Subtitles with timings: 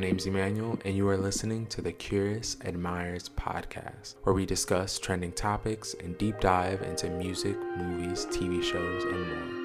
[0.00, 5.30] name's Emmanuel, and you are listening to the Curious Admirers podcast, where we discuss trending
[5.30, 9.60] topics and deep dive into music, movies, TV shows, and more.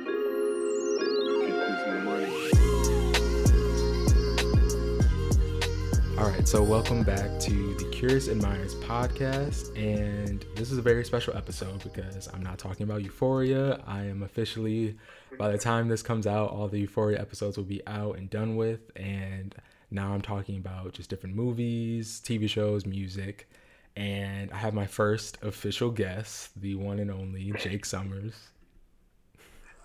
[6.20, 11.06] All right, so welcome back to the Curious Admirers podcast, and this is a very
[11.06, 13.81] special episode because I'm not talking about Euphoria.
[13.88, 14.98] I am officially,
[15.40, 18.58] by the time this comes out, all the Euphoria episodes will be out and done
[18.58, 19.56] with, and
[19.91, 23.49] now I'm talking about just different movies, TV shows, music,
[23.95, 28.34] and I have my first official guest, the one and only Jake Sommers.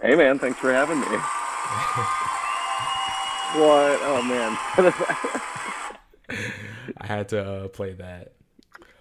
[0.00, 1.06] Hey man, thanks for having me.
[3.56, 3.98] what?
[4.02, 4.56] Oh man.
[6.98, 8.32] I had to uh, play that.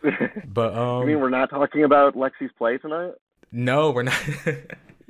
[0.46, 3.14] But um, I mean, we're not talking about Lexi's play tonight.
[3.52, 4.20] No, we're not.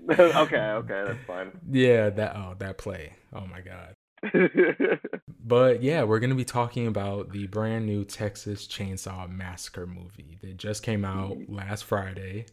[0.10, 1.52] okay, okay, that's fine.
[1.70, 3.14] Yeah, that oh that play.
[3.34, 3.94] Oh my god.
[5.46, 10.58] but yeah, we're gonna be talking about the brand new Texas Chainsaw Massacre movie that
[10.58, 12.46] just came out last Friday.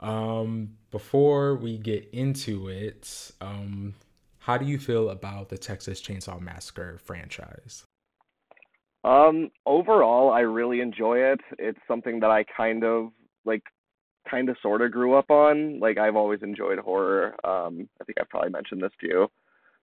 [0.00, 3.94] Um, before we get into it, um,
[4.38, 7.84] how do you feel about the Texas Chainsaw Massacre franchise?
[9.04, 11.40] Um, overall, I really enjoy it.
[11.58, 13.10] It's something that I kind of
[13.44, 13.62] like,
[14.30, 15.80] kind of sort of grew up on.
[15.80, 17.34] Like, I've always enjoyed horror.
[17.44, 19.28] Um, I think I've probably mentioned this to you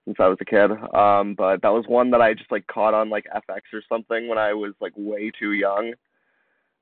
[0.05, 0.71] since I was a kid.
[0.93, 4.27] Um, but that was one that I just like caught on like FX or something
[4.27, 5.93] when I was like way too young.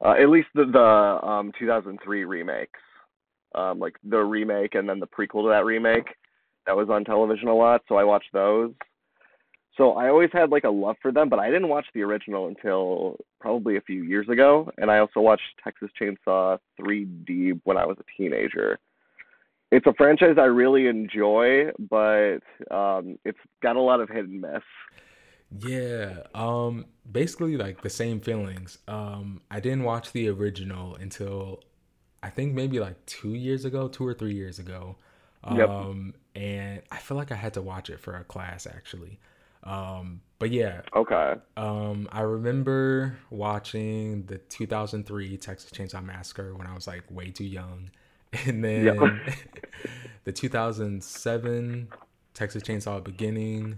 [0.04, 2.80] Uh, at least the the um 2003 remakes,
[3.56, 6.08] um, like the remake and then the prequel to that remake,
[6.68, 7.82] that was on television a lot.
[7.88, 8.74] So I watched those.
[9.78, 12.48] So I always had like a love for them, but I didn't watch the original
[12.48, 14.72] until probably a few years ago.
[14.78, 18.78] And I also watched Texas Chainsaw 3D when I was a teenager.
[19.74, 24.40] It's a franchise I really enjoy, but um, it's got a lot of hit and
[24.40, 24.62] miss.
[25.68, 28.78] Yeah, um, basically like the same feelings.
[28.88, 31.64] Um, I didn't watch the original until
[32.22, 34.96] I think maybe like two years ago, two or three years ago.
[35.44, 36.44] Um, yep.
[36.44, 39.18] and I feel like I had to watch it for a class actually.
[39.64, 40.82] Um, but yeah.
[40.96, 41.34] Okay.
[41.58, 47.46] Um, I remember watching the 2003 Texas Chainsaw Massacre when I was like way too
[47.46, 47.90] young,
[48.46, 48.98] and then yep.
[50.24, 51.88] the 2007
[52.34, 53.78] Texas Chainsaw Beginning,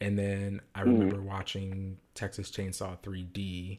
[0.00, 0.90] and then I mm-hmm.
[0.90, 1.24] remember mm.
[1.24, 3.78] watching Texas Chainsaw 3D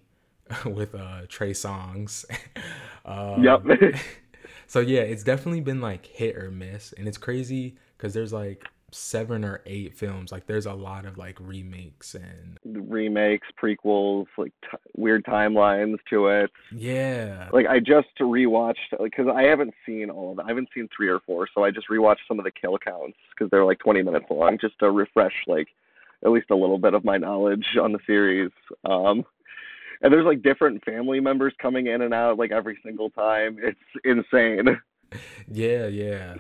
[0.66, 2.26] with uh Trey Songz.
[3.06, 3.64] um, yep.
[4.68, 8.66] so yeah, it's definitely been like hit or miss, and it's crazy because there's like
[8.96, 10.32] seven or eight films.
[10.32, 16.28] Like there's a lot of like remakes and remakes, prequels, like t- weird timelines to
[16.28, 16.52] it.
[16.72, 17.50] Yeah.
[17.52, 20.46] Like I just rewatched like because I haven't seen all of it.
[20.46, 23.18] I haven't seen three or four, so I just rewatched some of the kill counts
[23.32, 25.68] because they're like 20 minutes long, just to refresh like
[26.24, 28.52] at least a little bit of my knowledge on the series.
[28.86, 29.26] Um,
[30.02, 33.58] and there's like different family members coming in and out like every single time.
[33.62, 34.80] It's insane.
[35.50, 36.36] Yeah, yeah.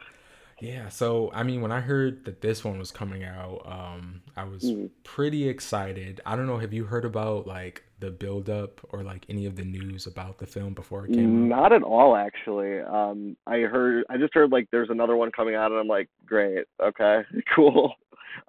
[0.65, 4.45] Yeah, so I mean, when I heard that this one was coming out, um, I
[4.45, 4.89] was mm.
[5.03, 6.21] pretty excited.
[6.25, 9.55] I don't know, have you heard about like the build up or like any of
[9.55, 12.79] the news about the film before it came Not at all, actually.
[12.79, 16.09] Um, I heard, I just heard like there's another one coming out, and I'm like,
[16.25, 17.21] great, okay,
[17.55, 17.93] cool.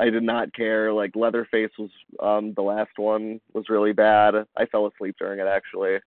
[0.01, 0.93] I did not care.
[0.95, 1.91] Like Leatherface was
[2.21, 4.35] um the last one was really bad.
[4.57, 5.99] I fell asleep during it actually.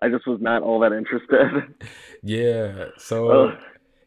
[0.00, 1.74] I just was not all that interested.
[2.22, 2.86] yeah.
[2.96, 3.56] So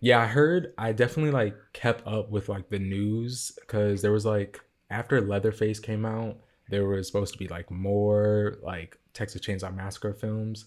[0.01, 0.73] yeah, I heard.
[0.78, 5.79] I definitely like kept up with like the news because there was like after Leatherface
[5.79, 6.38] came out,
[6.69, 10.66] there was supposed to be like more like Texas Chainsaw Massacre films.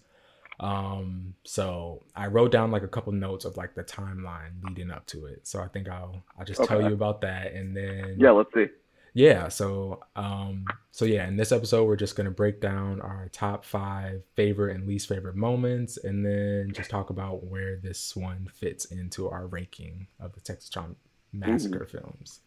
[0.60, 5.04] Um, so I wrote down like a couple notes of like the timeline leading up
[5.08, 5.48] to it.
[5.48, 6.68] So I think I'll I'll just okay.
[6.68, 8.66] tell you about that and then yeah, let's see
[9.14, 13.30] yeah so um so yeah in this episode we're just going to break down our
[13.32, 18.49] top five favorite and least favorite moments and then just talk about where this one
[18.52, 20.94] fits into our ranking of the texas chainsaw
[21.34, 21.99] massacre mm-hmm.
[21.99, 22.40] films.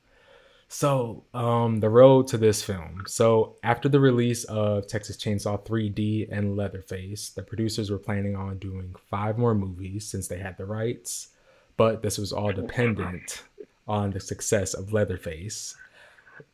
[0.70, 3.04] So um the road to this film.
[3.08, 8.58] So after the release of texas chainsaw 3d and leatherface the producers were planning on
[8.58, 11.30] doing five more movies since they had the rights
[11.78, 13.44] but this was all dependent
[13.88, 15.76] on the success of leatherface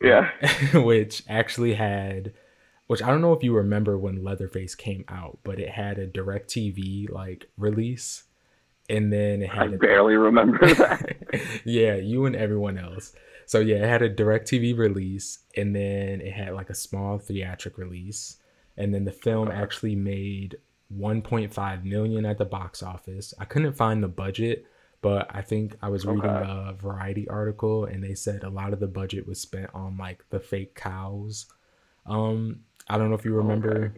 [0.02, 0.30] yeah.
[0.74, 2.34] which actually had
[2.88, 6.08] which I don't know if you remember when Leatherface came out, but it had a
[6.08, 8.24] DirecTV like release.
[8.90, 11.16] And then it had I a, barely remember that.
[11.64, 13.14] yeah, you and everyone else.
[13.46, 17.78] So yeah, it had a DirecTV release and then it had like a small theatric
[17.78, 18.38] release.
[18.78, 19.62] And then the film uh-huh.
[19.62, 20.58] actually made
[20.96, 23.34] 1.5 million at the box office.
[23.40, 24.66] I couldn't find the budget,
[25.04, 26.50] but I think I was reading okay.
[26.50, 30.24] a Variety article and they said a lot of the budget was spent on like
[30.30, 31.46] the fake cows.
[32.06, 33.94] Um, I don't know if you remember.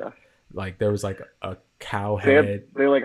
[0.51, 2.63] Like there was like a cow They, had, head.
[2.75, 3.03] they like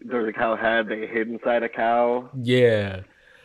[0.00, 0.88] there's a cow head.
[0.88, 2.30] They hid inside a cow.
[2.42, 3.02] Yeah.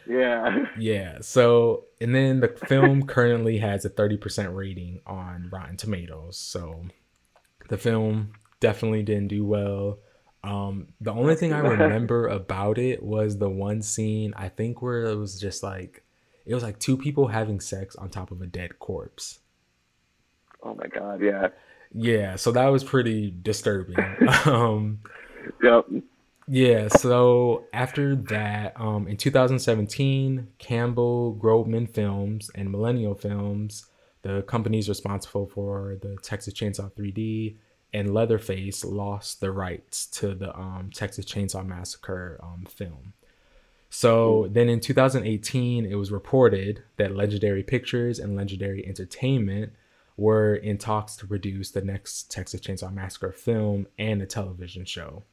[0.07, 0.65] Yeah.
[0.79, 1.17] Yeah.
[1.21, 6.37] So, and then the film currently has a 30% rating on Rotten Tomatoes.
[6.37, 6.85] So,
[7.67, 9.99] the film definitely didn't do well.
[10.43, 15.03] Um, the only thing I remember about it was the one scene, I think, where
[15.03, 16.03] it was just like,
[16.45, 19.39] it was like two people having sex on top of a dead corpse.
[20.63, 21.21] Oh my god.
[21.21, 21.49] Yeah.
[21.93, 22.35] Yeah.
[22.35, 23.97] So, that was pretty disturbing.
[24.45, 24.99] um,
[25.63, 25.87] Yep.
[26.47, 33.85] Yeah, so after that, um, in 2017, Campbell Grobman Films and Millennium Films,
[34.23, 37.55] the companies responsible for the Texas Chainsaw 3D
[37.93, 43.13] and Leatherface, lost the rights to the um, Texas Chainsaw Massacre um, film.
[43.89, 49.73] So then in 2018, it was reported that Legendary Pictures and Legendary Entertainment
[50.15, 55.23] were in talks to produce the next Texas Chainsaw Massacre film and a television show.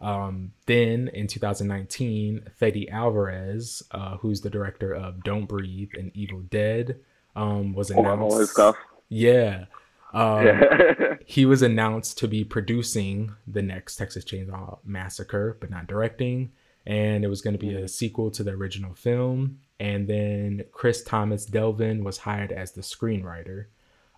[0.00, 6.40] Um, then in 2019, Fede Alvarez, uh, who's the director of Don't Breathe and Evil
[6.40, 6.98] Dead,
[7.34, 8.52] um, was Oh, all his announced.
[8.52, 8.76] stuff.
[9.08, 9.66] Yeah.
[10.12, 11.14] Um, yeah.
[11.26, 16.52] he was announced to be producing the next Texas Chainsaw Massacre, but not directing.
[16.84, 19.60] And it was going to be a sequel to the original film.
[19.78, 23.66] And then Chris Thomas Devlin was hired as the screenwriter.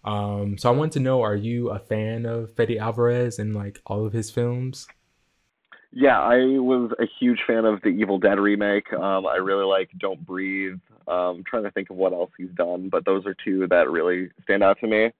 [0.05, 3.81] Um, so I want to know: Are you a fan of Fede Alvarez and like
[3.87, 4.87] all of his films?
[5.93, 8.93] Yeah, I was a huge fan of the Evil Dead remake.
[8.93, 10.81] Um, I really like Don't Breathe.
[11.07, 14.31] Um, trying to think of what else he's done, but those are two that really
[14.43, 15.13] stand out to me.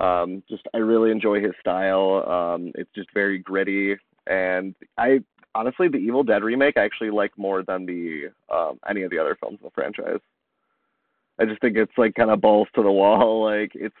[0.00, 2.24] Um, just I really enjoy his style.
[2.28, 3.96] Um, it's just very gritty,
[4.26, 5.20] and I
[5.54, 9.18] honestly the Evil Dead remake I actually like more than the um, any of the
[9.18, 10.20] other films in the franchise.
[11.38, 13.44] I just think it's like kind of balls to the wall.
[13.54, 13.94] Like it's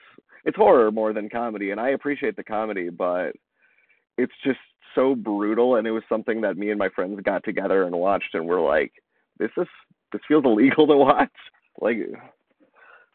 [0.44, 3.32] it's horror more than comedy, and I appreciate the comedy, but
[4.18, 4.58] it's just
[4.94, 8.34] so brutal and it was something that me and my friends got together and watched
[8.34, 8.92] and we're like
[9.38, 9.66] this is
[10.12, 11.32] this feels illegal to watch
[11.80, 11.98] like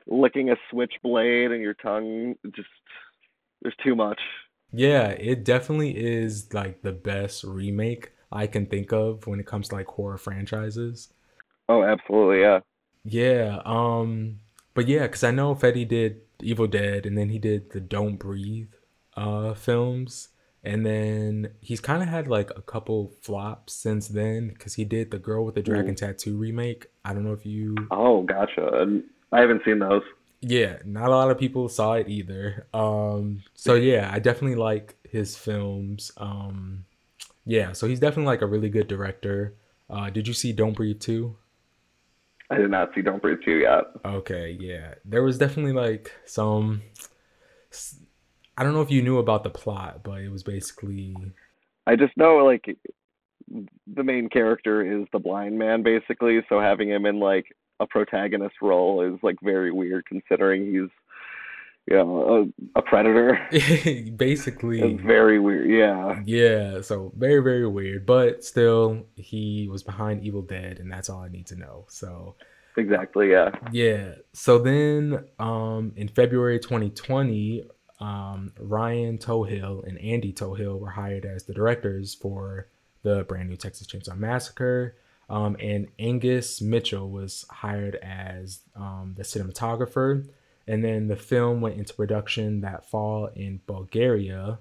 [0.10, 2.70] licking a switchblade and your tongue just
[3.62, 4.20] there's too much
[4.72, 9.70] Yeah, it definitely is like the best remake I can think of when it comes
[9.70, 11.10] to like horror franchises.
[11.70, 12.60] oh absolutely yeah
[13.04, 14.42] Yeah, um,
[14.74, 18.18] but yeah, because I know Fede did Evil Dead, and then he did the Don't
[18.18, 18.74] Breathe
[19.18, 20.30] uh films,
[20.64, 25.12] and then he's kind of had like a couple flops since then because he did
[25.12, 26.88] the Girl with the Dragon Tattoo remake.
[27.06, 30.04] I don't know if you, oh gotcha i haven't seen those
[30.42, 32.66] yeah, not a lot of people saw it either.
[32.74, 36.12] Um, so yeah, I definitely like his films.
[36.16, 36.86] Um,
[37.46, 39.56] yeah, so he's definitely like a really good director.
[39.90, 41.36] Uh, did you see Don't Breathe too?
[42.52, 44.96] i did not see don't breathe 2 yet Okay, yeah.
[45.06, 46.82] There was definitely like some
[48.58, 51.16] I don't know if you knew about the plot, but it was basically
[51.86, 52.78] i just know like
[53.88, 58.56] the main character is the blind man basically so having him in like a protagonist
[58.62, 60.90] role is like very weird considering he's
[61.88, 63.40] you know a, a predator
[64.16, 70.24] basically it's very weird yeah yeah, so very very weird, but still he was behind
[70.24, 71.86] Evil Dead and that's all I need to know.
[71.88, 72.36] So,
[72.77, 74.15] exactly yeah yeah.
[74.34, 77.65] So then um in February 2020,
[78.00, 82.68] um Ryan Tohill and Andy Tohill were hired as the directors for
[83.03, 84.96] the brand new Texas Chainsaw Massacre.
[85.29, 90.27] Um, and Angus Mitchell was hired as um, the cinematographer.
[90.67, 94.59] And then the film went into production that fall in Bulgaria,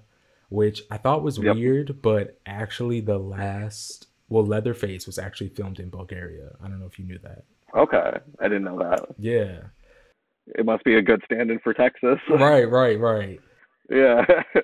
[0.49, 1.55] which I thought was Yep.
[1.55, 6.55] weird, but actually the last, well, Leatherface was actually filmed in Bulgaria.
[6.63, 7.43] I don't know if you knew that.
[7.75, 9.05] Okay, I didn't know that.
[9.19, 9.61] Yeah.
[10.55, 12.17] It must be a good stand-in for Texas.
[12.29, 13.39] Right, right, right.
[13.89, 14.25] yeah.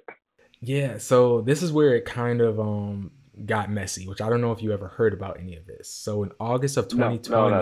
[0.62, 3.12] Yeah, so this is where it kind of um
[3.46, 5.90] got messy, which I don't know if you ever heard about any of this.
[5.90, 7.62] So in August of No, no, 2020,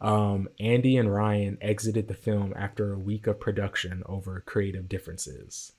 [0.00, 0.06] no.
[0.08, 5.72] um Andy and Ryan exited the film after a week of production over creative differences.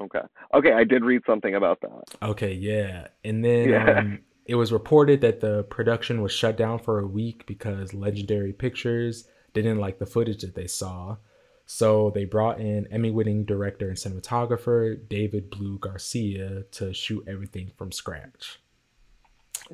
[0.00, 0.20] okay.
[0.54, 2.16] Okay, I did read something about that.
[2.22, 3.08] Okay, yeah.
[3.24, 3.98] And then Yeah.
[3.98, 8.52] um it was reported that the production was shut down for a week because Legendary
[8.52, 11.16] Pictures didn't like the footage that they saw.
[11.66, 17.92] So they brought in Emmy-winning director and cinematographer David Blue Garcia to shoot everything from
[17.92, 18.60] scratch.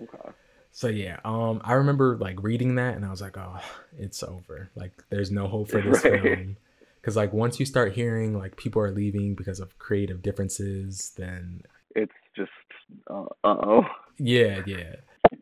[0.01, 0.31] Okay.
[0.71, 3.61] So yeah, um, I remember like reading that and I was like, oh,
[3.99, 4.71] it's over.
[4.77, 6.23] Like, there's no hope for this Right.
[6.23, 6.57] film.
[7.01, 11.63] Because like once you start hearing like people are leaving because of creative differences, then
[11.97, 12.51] It's just
[13.11, 13.85] uh oh.
[14.19, 14.97] yeah, yeah,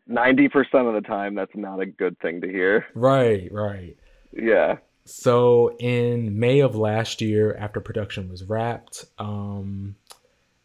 [0.07, 2.85] Ninety percent of the time, that's not a good thing to hear.
[2.95, 3.95] right, right.
[4.31, 4.77] Yeah.
[5.07, 9.95] So in May of last year, after production was wrapped, um,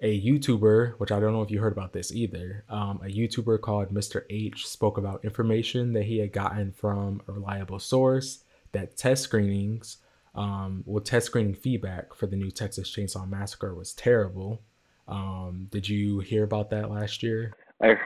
[0.00, 3.60] a YouTuber, which I don't know if you heard about this either, um, a YouTuber
[3.60, 4.24] called Mr.
[4.28, 9.98] H spoke about information that he had gotten from a reliable source that test screenings,
[10.34, 14.60] um, well, test screening feedback for the new Texas Chainsaw Massacre was terrible.
[15.06, 17.54] Um, did you hear about that last year?
[17.80, 17.96] I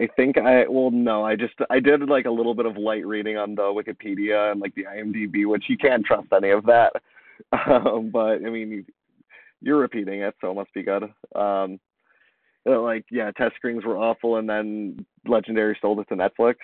[0.00, 3.06] I think I well no, I just I did like a little bit of light
[3.06, 6.92] reading on the Wikipedia and like the IMDb, which you can't trust any of that.
[7.52, 8.86] Um, but I mean,
[9.60, 11.02] you're repeating it, so it must be good.
[11.34, 11.80] Um,
[12.64, 16.56] like yeah, test screens were awful, and then Legendary sold it to Netflix.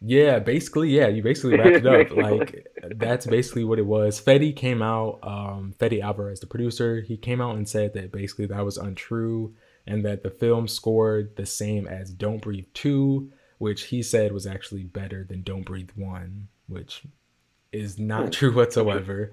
[0.00, 2.16] Yeah, basically, yeah, you basically wrapped it up.
[2.16, 4.18] like that's basically what it was.
[4.18, 8.46] Fede came out, um, Fede Alvarez, the producer, he came out and said that basically
[8.46, 9.54] that was untrue
[9.86, 14.46] and that the film scored the same as Don't Breathe 2, which he said was
[14.46, 17.02] actually better than Don't Breathe 1, which
[17.72, 18.30] is not hmm.
[18.30, 19.32] true whatsoever.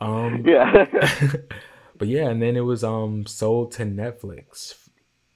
[0.00, 0.86] Um, yeah.
[1.98, 4.88] but yeah, and then it was um sold to Netflix,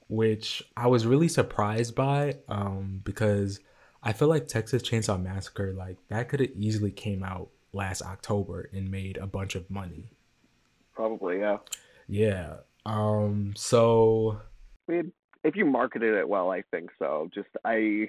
[0.08, 3.60] which I was really surprised by um because
[4.02, 8.68] I feel like Texas Chainsaw Massacre like that could have easily came out last October
[8.72, 10.10] and made a bunch of money.
[10.94, 11.58] Probably, yeah.
[12.06, 12.56] Yeah.
[12.84, 13.54] Um.
[13.56, 14.40] So,
[14.88, 17.28] if you marketed it well, I think so.
[17.34, 18.08] Just I,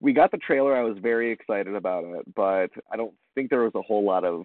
[0.00, 0.76] we got the trailer.
[0.76, 4.24] I was very excited about it, but I don't think there was a whole lot
[4.24, 4.44] of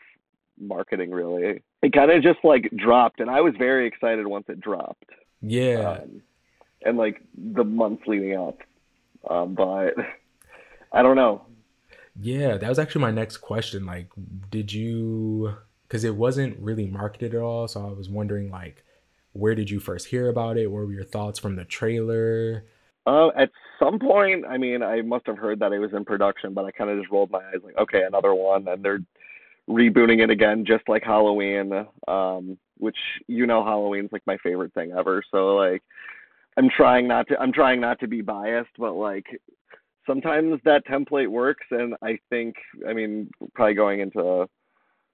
[0.60, 1.62] marketing really.
[1.82, 5.06] It kind of just like dropped, and I was very excited once it dropped.
[5.42, 6.00] Yeah.
[6.02, 6.22] Um,
[6.84, 8.60] and like the months leading up,
[9.30, 9.94] um, but
[10.92, 11.44] I don't know.
[12.20, 13.86] Yeah, that was actually my next question.
[13.86, 14.10] Like,
[14.50, 15.56] did you?
[15.88, 18.84] Because it wasn't really marketed at all, so I was wondering like
[19.38, 20.68] where did you first hear about it?
[20.68, 22.66] What were your thoughts from the trailer?
[23.06, 26.54] Uh, at some point, I mean, I must have heard that it was in production,
[26.54, 29.00] but I kind of just rolled my eyes, like, okay, another one, and they're
[29.70, 34.92] rebooting it again, just like Halloween, um, which you know, Halloween's like my favorite thing
[34.98, 35.24] ever.
[35.32, 35.84] So like,
[36.58, 39.26] I'm trying not to, I'm trying not to be biased, but like,
[40.06, 42.56] sometimes that template works, and I think,
[42.88, 44.48] I mean, probably going into,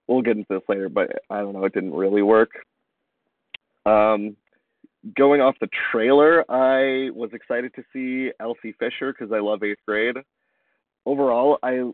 [0.08, 2.51] we'll get into this later, but I don't know, it didn't really work.
[3.86, 4.36] Um,
[5.18, 9.80] going off the trailer, I was excited to see Elsie Fisher because I love eighth
[9.86, 10.16] grade.
[11.06, 11.92] Overall, I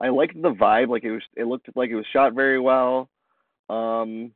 [0.00, 0.88] I liked the vibe.
[0.88, 3.08] Like it was, it looked like it was shot very well.
[3.68, 4.32] Um,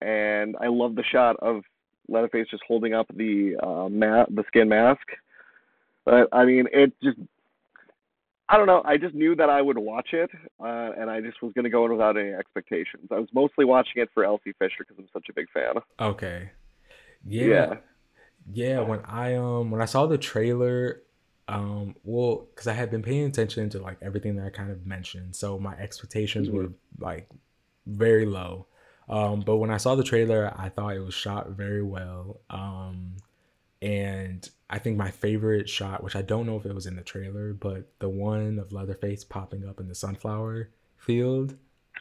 [0.00, 1.62] and I love the shot of
[2.08, 5.06] Leatherface just holding up the uh, ma- the skin mask.
[6.04, 7.18] But I mean, it just
[8.48, 8.82] I don't know.
[8.84, 11.70] I just knew that I would watch it, uh, and I just was going to
[11.70, 13.08] go in without any expectations.
[13.10, 15.74] I was mostly watching it for Elsie Fisher because I'm such a big fan.
[15.98, 16.50] Okay.
[17.26, 17.46] Yeah.
[17.46, 17.74] yeah.
[18.52, 18.80] Yeah.
[18.80, 21.02] When I um when I saw the trailer,
[21.48, 24.86] um, well, because I had been paying attention to like everything that I kind of
[24.86, 26.56] mentioned, so my expectations mm-hmm.
[26.56, 27.30] were like
[27.86, 28.66] very low.
[29.08, 32.40] Um, but when I saw the trailer, I thought it was shot very well.
[32.48, 33.16] Um,
[33.82, 37.02] and I think my favorite shot, which I don't know if it was in the
[37.02, 41.56] trailer, but the one of Leatherface popping up in the sunflower field.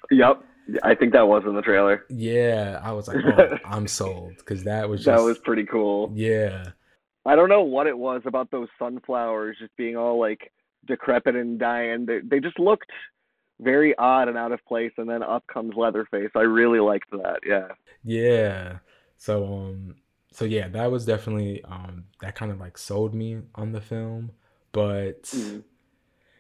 [0.10, 0.44] Yep.
[0.82, 2.04] I think that was in the trailer.
[2.10, 6.12] Yeah, I was like, oh, I'm sold because that was just, that was pretty cool.
[6.16, 6.72] Yeah,
[7.28, 10.52] I don't know what it was about those sunflowers just being all like
[10.88, 12.08] decrepit and dying.
[12.08, 12.90] They they just looked
[13.60, 14.94] very odd and out of place.
[14.98, 16.32] And then up comes Leatherface.
[16.36, 17.42] I really liked that.
[17.46, 17.68] Yeah.
[18.04, 18.78] Yeah.
[19.18, 19.96] So um,
[20.34, 24.32] so yeah, that was definitely um that kind of like sold me on the film.
[24.72, 25.60] But mm-hmm.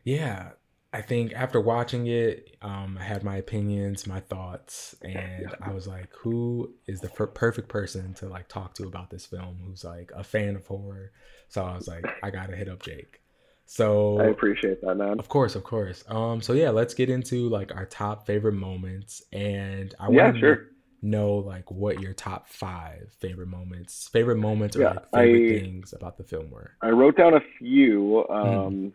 [0.03, 0.51] yeah,
[0.91, 5.87] I think after watching it, um, I had my opinions, my thoughts, and I was
[5.87, 9.57] like, who is the per- perfect person to like talk to about this film?
[9.65, 11.11] Who's like a fan of horror?
[11.49, 13.21] So I was like, I gotta hit up Jake.
[13.65, 15.19] So I appreciate that, man.
[15.19, 16.03] Of course, of course.
[16.07, 20.67] Um, so yeah, let's get into like our top favorite moments, and I yeah, sure
[21.03, 25.59] know like what your top five favorite moments, favorite moments, or yeah, like favorite I,
[25.59, 26.71] things about the film were.
[26.81, 28.25] I wrote down a few.
[28.27, 28.33] Hmm.
[28.33, 28.91] Um, mm.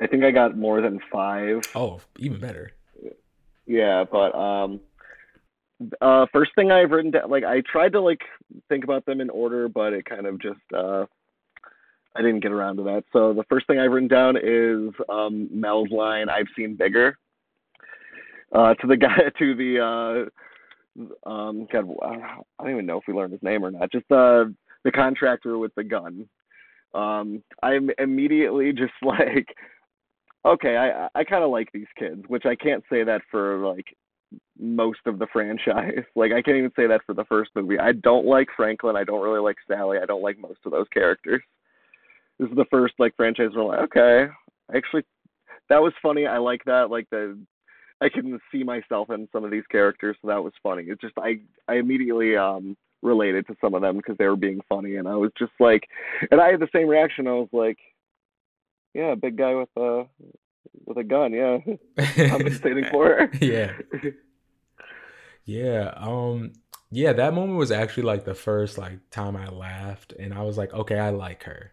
[0.00, 1.60] I think I got more than five.
[1.74, 2.72] Oh, even better.
[3.66, 4.80] Yeah, but um,
[6.00, 8.22] uh, first thing I've written down, like I tried to like
[8.68, 11.06] think about them in order, but it kind of just uh,
[12.14, 13.04] I didn't get around to that.
[13.12, 17.18] So the first thing I've written down is um, Mel's line, "I've seen bigger."
[18.52, 20.30] Uh, to the guy, to the uh,
[21.24, 23.92] um God, I don't even know if we learned his name or not.
[23.92, 24.44] Just uh,
[24.84, 26.28] the contractor with the gun.
[26.94, 29.46] Um, I'm immediately just like,
[30.44, 33.86] okay, I I kind of like these kids, which I can't say that for like
[34.58, 36.04] most of the franchise.
[36.14, 37.78] Like I can't even say that for the first movie.
[37.78, 38.96] I don't like Franklin.
[38.96, 39.98] I don't really like Sally.
[40.00, 41.42] I don't like most of those characters.
[42.38, 44.32] This is the first like franchise where I'm like, okay,
[44.74, 45.02] actually,
[45.68, 46.26] that was funny.
[46.26, 46.90] I like that.
[46.90, 47.38] Like the
[48.02, 50.84] I can see myself in some of these characters, so that was funny.
[50.88, 54.60] It's just I I immediately um related to some of them because they were being
[54.68, 55.88] funny, and I was just like,
[56.30, 57.28] and I had the same reaction.
[57.28, 57.78] I was like,
[58.94, 60.06] yeah, big guy with a
[60.84, 61.58] with a gun, yeah,
[62.28, 63.30] compensating for it.
[63.40, 63.72] yeah,
[65.44, 66.52] yeah, um,
[66.90, 67.12] yeah.
[67.12, 70.72] That moment was actually like the first like time I laughed, and I was like,
[70.74, 71.72] okay, I like her.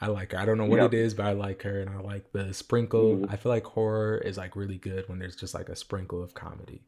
[0.00, 0.38] I like her.
[0.38, 0.92] I don't know what yep.
[0.92, 3.16] it is, but I like her, and I like the sprinkle.
[3.16, 3.30] Mm-hmm.
[3.30, 6.32] I feel like horror is like really good when there's just like a sprinkle of
[6.34, 6.82] comedy.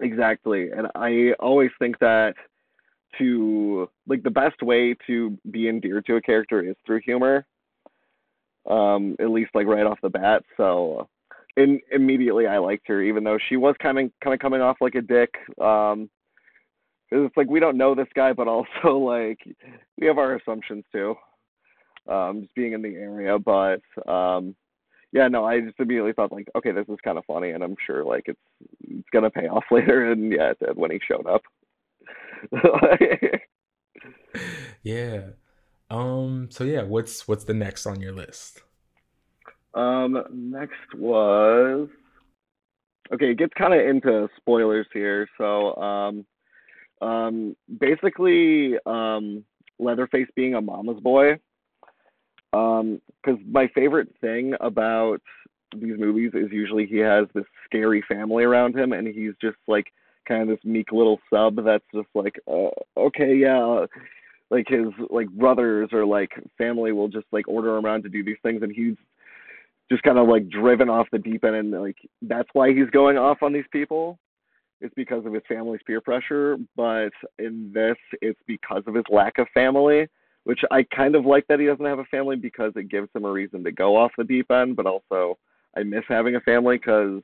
[0.00, 2.34] Exactly, and I always think that
[3.18, 7.46] to like the best way to be endeared to a character is through humor.
[8.70, 10.44] Um, at least like right off the bat.
[10.56, 11.08] So,
[11.56, 14.76] in immediately I liked her, even though she was kind of kind of coming off
[14.80, 15.34] like a dick.
[15.60, 16.10] Um,
[17.10, 19.40] it's like we don't know this guy, but also like
[19.98, 21.16] we have our assumptions too.
[22.08, 24.54] Um, just being in the area, but um,
[25.12, 27.76] yeah, no, I just immediately thought like, okay, this is kind of funny, and I'm
[27.86, 28.40] sure like it's
[28.82, 31.42] it's gonna pay off later, and yeah, it did when he showed up.
[34.82, 35.20] yeah.
[35.90, 36.48] Um.
[36.50, 38.62] So yeah, what's what's the next on your list?
[39.74, 40.22] Um.
[40.30, 41.88] Next was
[43.12, 43.30] okay.
[43.30, 45.26] It gets kind of into spoilers here.
[45.38, 46.26] So um,
[47.00, 49.44] um, basically um,
[49.78, 51.38] Leatherface being a mama's boy.
[52.52, 55.20] Um, because my favorite thing about
[55.76, 59.86] these movies is usually he has this scary family around him, and he's just like
[60.26, 63.86] kind of this meek little sub that's just like, uh, okay, yeah,
[64.50, 68.24] like his like brothers or like family will just like order him around to do
[68.24, 68.96] these things, and he's
[69.90, 73.18] just kind of like driven off the deep end, and like that's why he's going
[73.18, 74.18] off on these people.
[74.80, 79.38] It's because of his family's peer pressure, but in this, it's because of his lack
[79.38, 80.06] of family,
[80.48, 83.26] which I kind of like that he doesn't have a family because it gives him
[83.26, 85.36] a reason to go off the deep end, but also
[85.76, 87.20] I miss having a family because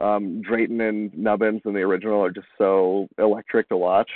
[0.00, 4.08] um, Drayton and Nubbins in the original are just so electric to watch.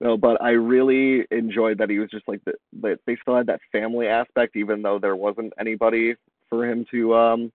[0.00, 2.56] No, but I really enjoyed that he was just like that.
[2.80, 6.16] The, they still had that family aspect, even though there wasn't anybody
[6.48, 7.52] for him to um,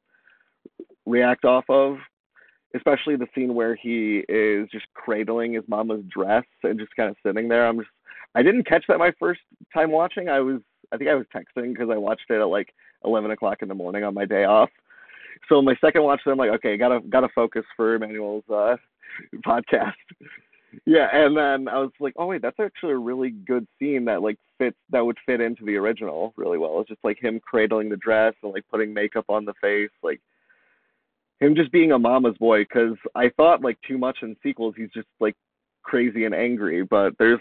[1.05, 1.97] react off of.
[2.73, 7.17] Especially the scene where he is just cradling his mama's dress and just kind of
[7.21, 7.67] sitting there.
[7.67, 7.89] I'm just,
[8.35, 9.41] I didn't catch that my first
[9.73, 10.29] time watching.
[10.29, 13.61] I was, I think I was texting because I watched it at like 11 o'clock
[13.61, 14.69] in the morning on my day off
[15.49, 18.75] so my second watch, I'm like, okay, gotta gotta focus for Emmanuel's uh,
[19.45, 19.93] podcast.
[20.85, 24.21] yeah, and then I was like, oh wait, that's actually a really good scene that
[24.21, 26.79] like fits that would fit into the original really well.
[26.79, 30.21] It's just like him cradling the dress and like putting makeup on the face, like
[31.39, 32.63] him just being a mama's boy.
[32.63, 35.35] Because I thought like too much in sequels, he's just like
[35.83, 37.39] crazy and angry, but there's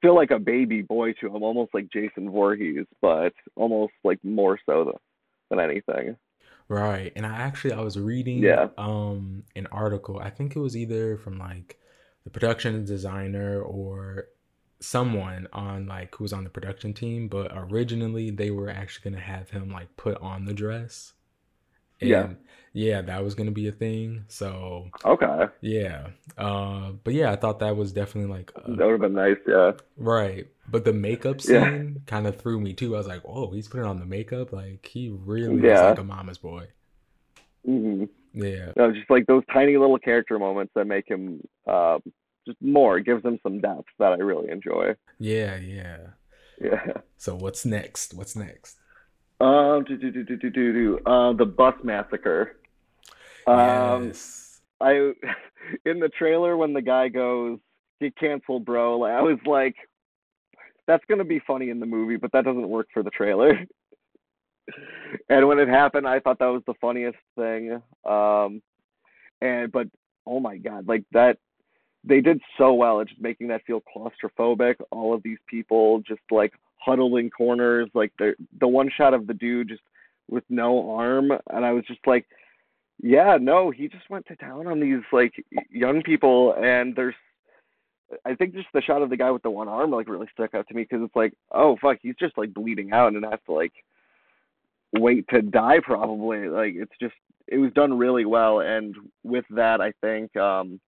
[0.00, 4.58] still like a baby boy to him, almost like Jason Voorhees, but almost like more
[4.66, 4.94] so than,
[5.58, 6.16] than anything.
[6.68, 7.12] Right.
[7.16, 8.68] And I actually I was reading Yeah.
[8.78, 10.18] um an article.
[10.20, 11.78] I think it was either from like
[12.24, 14.28] the production designer or
[14.80, 19.22] someone on like who was on the production team, but originally they were actually gonna
[19.22, 21.12] have him like put on the dress.
[22.00, 22.28] Yeah.
[22.28, 22.38] And
[22.72, 24.24] yeah, that was gonna be a thing.
[24.28, 25.48] So Okay.
[25.60, 26.08] yeah.
[26.38, 29.72] Uh but yeah, I thought that was definitely like That would have been nice, yeah.
[29.96, 30.48] right.
[30.66, 31.70] But the makeup Yeah.
[31.80, 32.94] scene kind of threw me too.
[32.94, 34.52] I was like, "Oh, he's putting on the makeup.
[34.52, 35.84] Like he really is Yeah.
[35.84, 36.68] like a mama's boy."
[37.64, 38.72] hmm Yeah.
[38.76, 41.98] No, just like those tiny little character moments that make him uh,
[42.46, 44.94] just more, it gives him some depth that I really enjoy.
[45.18, 46.14] Yeah, yeah.
[46.60, 47.02] Yeah.
[47.18, 48.14] So what's next?
[48.14, 48.79] What's next?
[49.40, 50.98] Um, do, do, do, do, do, do, do.
[51.06, 52.56] Uh, the bus massacre.
[53.46, 54.60] Um, Yes.
[54.80, 54.92] I
[55.84, 57.58] in the trailer when the guy goes,
[58.00, 59.76] "Get canceled, bro." Like, I was like,
[60.86, 63.66] "That's gonna be funny in the movie, but that doesn't work for the trailer."
[65.28, 67.82] and when it happened, I thought that was the funniest thing.
[68.04, 68.62] Um,
[69.40, 69.88] and but
[70.26, 71.38] oh my god, like that,
[72.04, 74.76] they did so well at just making that feel claustrophobic.
[74.90, 79.26] All of these people just like huddled in corners, like the the one shot of
[79.26, 79.82] the dude just
[80.28, 82.26] with no arm, and I was just like,
[83.02, 85.32] yeah, no, he just went to town on these like
[85.70, 87.14] young people, and there's.
[88.24, 90.52] I think just the shot of the guy with the one arm like really stuck
[90.52, 93.38] out to me because it's like, oh fuck, he's just like bleeding out and has
[93.46, 93.72] to like
[94.92, 96.48] wait to die probably.
[96.48, 97.14] Like it's just
[97.46, 100.80] it was done really well, and with that, I think um,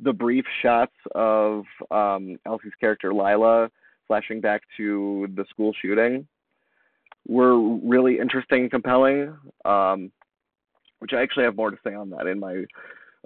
[0.00, 3.70] the brief shots of um, Elsie's character Lila
[4.08, 6.26] flashing back to the school shooting
[7.28, 9.36] were really interesting and compelling.
[9.64, 10.10] Um,
[10.98, 12.64] which I actually have more to say on that in my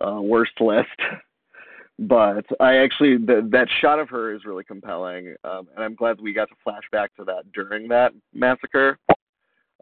[0.05, 0.89] uh, worst list.
[1.99, 6.33] but I actually that shot of her is really compelling, um, and I'm glad we
[6.33, 8.99] got to flash back to that during that massacre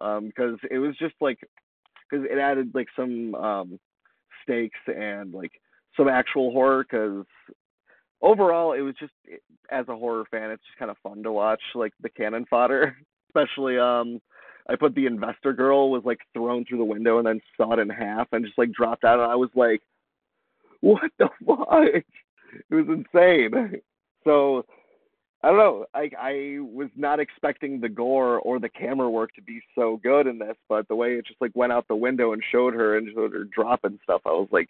[0.00, 1.38] um, because it was just like
[2.10, 3.78] because it added like some um
[4.42, 5.52] stakes and like
[5.96, 7.24] some actual horror because
[8.22, 9.12] overall it was just
[9.70, 12.96] as a horror fan it's just kind of fun to watch like the cannon fodder
[13.28, 14.20] especially um
[14.68, 17.88] i put the investor girl was like thrown through the window and then sawed in
[17.88, 19.80] half and just like dropped out and i was like
[20.80, 21.68] what the fuck
[22.70, 23.80] it was insane
[24.24, 24.64] so
[25.42, 25.86] I don't know.
[25.94, 30.26] I I was not expecting the gore or the camera work to be so good
[30.26, 32.98] in this, but the way it just like went out the window and showed her
[32.98, 34.68] and showed her dropping stuff, I was like,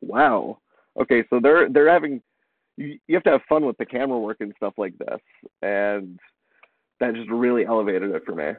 [0.00, 0.58] wow.
[1.00, 2.20] Okay, so they're they're having
[2.80, 5.20] you, you have to have fun with the camera work and stuff like this,
[5.62, 6.18] and
[6.98, 8.52] that just really elevated it for me.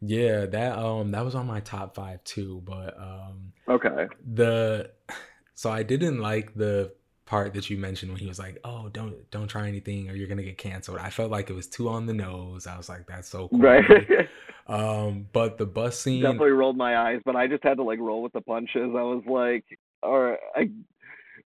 [0.00, 4.90] Yeah, that um that was on my top five too, but um okay the
[5.54, 6.92] so I didn't like the
[7.24, 10.28] part that you mentioned when he was like, "Oh, don't don't try anything or you're
[10.28, 12.66] gonna get canceled." I felt like it was too on the nose.
[12.66, 13.84] I was like, "That's so cool." Right.
[14.66, 17.98] um, but the bus scene definitely rolled my eyes, but I just had to like
[17.98, 18.90] roll with the punches.
[18.96, 19.64] I was like,
[20.02, 20.70] "All right, I,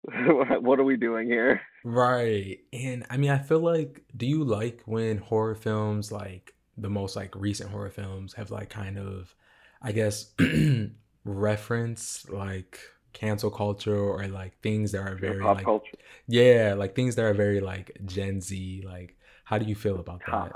[0.61, 4.81] what are we doing here?" Right, and I mean, I feel like, do you like
[4.85, 9.33] when horror films, like the most like recent horror films, have like kind of,
[9.81, 10.31] I guess,
[11.25, 12.79] reference like
[13.13, 15.97] cancel culture or like things that are very pop like culture.
[16.27, 20.25] yeah like things that are very like gen z like how do you feel about
[20.25, 20.55] that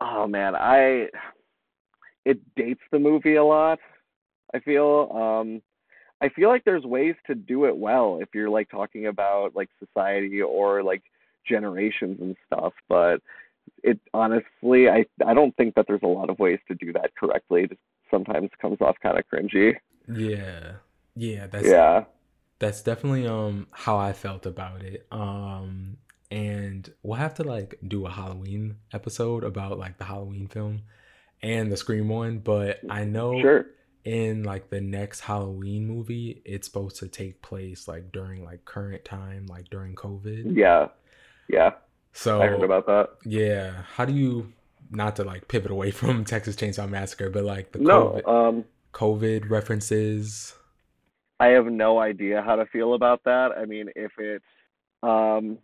[0.00, 1.08] Oh man, I
[2.24, 3.78] it dates the movie a lot.
[4.54, 5.62] I feel um
[6.24, 9.70] I feel like there's ways to do it well if you're like talking about like
[9.84, 11.02] society or like
[11.46, 13.16] generations and stuff, but
[13.82, 17.10] it honestly I I don't think that there's a lot of ways to do that
[17.20, 17.60] correctly.
[17.64, 19.74] It just sometimes comes off kind of cringy.
[20.08, 20.72] yeah
[21.16, 22.04] yeah that's Yeah.
[22.58, 25.96] that's definitely um how i felt about it um
[26.30, 30.82] and we'll have to like do a halloween episode about like the halloween film
[31.42, 33.66] and the scream one but i know Sure.
[34.04, 39.04] In like the next Halloween movie, it's supposed to take place like during like current
[39.04, 40.56] time, like during COVID.
[40.56, 40.88] Yeah.
[41.48, 41.70] Yeah.
[42.12, 43.10] So I heard about that.
[43.24, 44.52] yeah, how do you
[44.90, 48.64] not to like pivot away from Texas Chainsaw Massacre, but like the No, COVID, um
[48.92, 50.54] COVID references?
[51.40, 53.50] I have no idea how to feel about that.
[53.58, 54.44] I mean, if it's
[55.02, 55.58] um,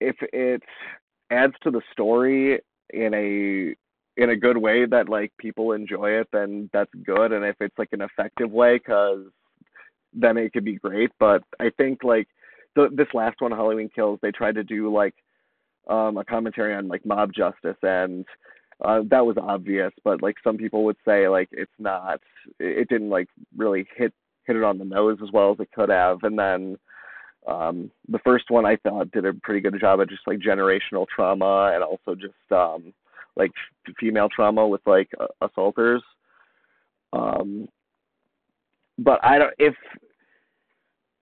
[0.00, 0.62] if it
[1.30, 3.74] adds to the story in a
[4.18, 7.32] in a good way that like people enjoy it, then that's good.
[7.32, 9.26] And if it's like an effective way, because
[10.12, 11.10] then it could be great.
[11.20, 12.26] But I think like
[12.74, 15.14] the, this last one, Halloween Kills, they tried to do like
[15.88, 18.26] um, a commentary on like mob justice, and
[18.84, 19.92] uh, that was obvious.
[20.02, 22.20] But like some people would say like it's not.
[22.58, 24.12] It, didn't like really hit
[24.46, 26.18] hit it on the nose as well as it could have.
[26.24, 26.76] And then
[27.46, 31.06] um, the first one I thought did a pretty good job of just like generational
[31.06, 32.92] trauma and also just um,
[33.38, 33.52] like
[33.86, 36.02] f- female trauma with like uh, assaulters.
[37.12, 37.68] Um,
[38.98, 39.74] but I don't if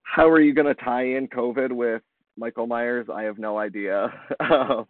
[0.03, 2.03] how are you going to tie in COVID with
[2.39, 3.07] Michael Myers?
[3.13, 4.13] I have no idea.
[4.41, 4.87] Um,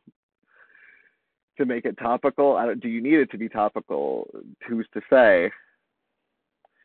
[1.58, 4.28] to make it topical, I don't, do you need it to be topical?
[4.68, 5.50] Who's to say?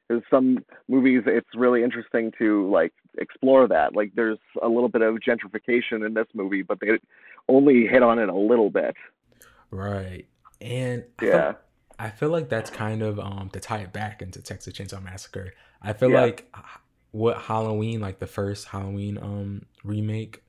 [0.08, 3.96] There's some movies it's really interesting to like explore that.
[3.96, 7.00] Like there's a little bit of gentrification in this movie, but they
[7.50, 8.96] only hit on it a little bit.
[9.72, 10.26] Right.
[10.60, 11.54] And I feel, Yeah.
[11.98, 15.54] I feel like that's kind of um to tie it back into Texas Chainsaw Massacre.
[15.82, 16.22] I feel Yeah.
[16.22, 16.54] like
[17.12, 20.44] what Halloween, like the first Halloween um remake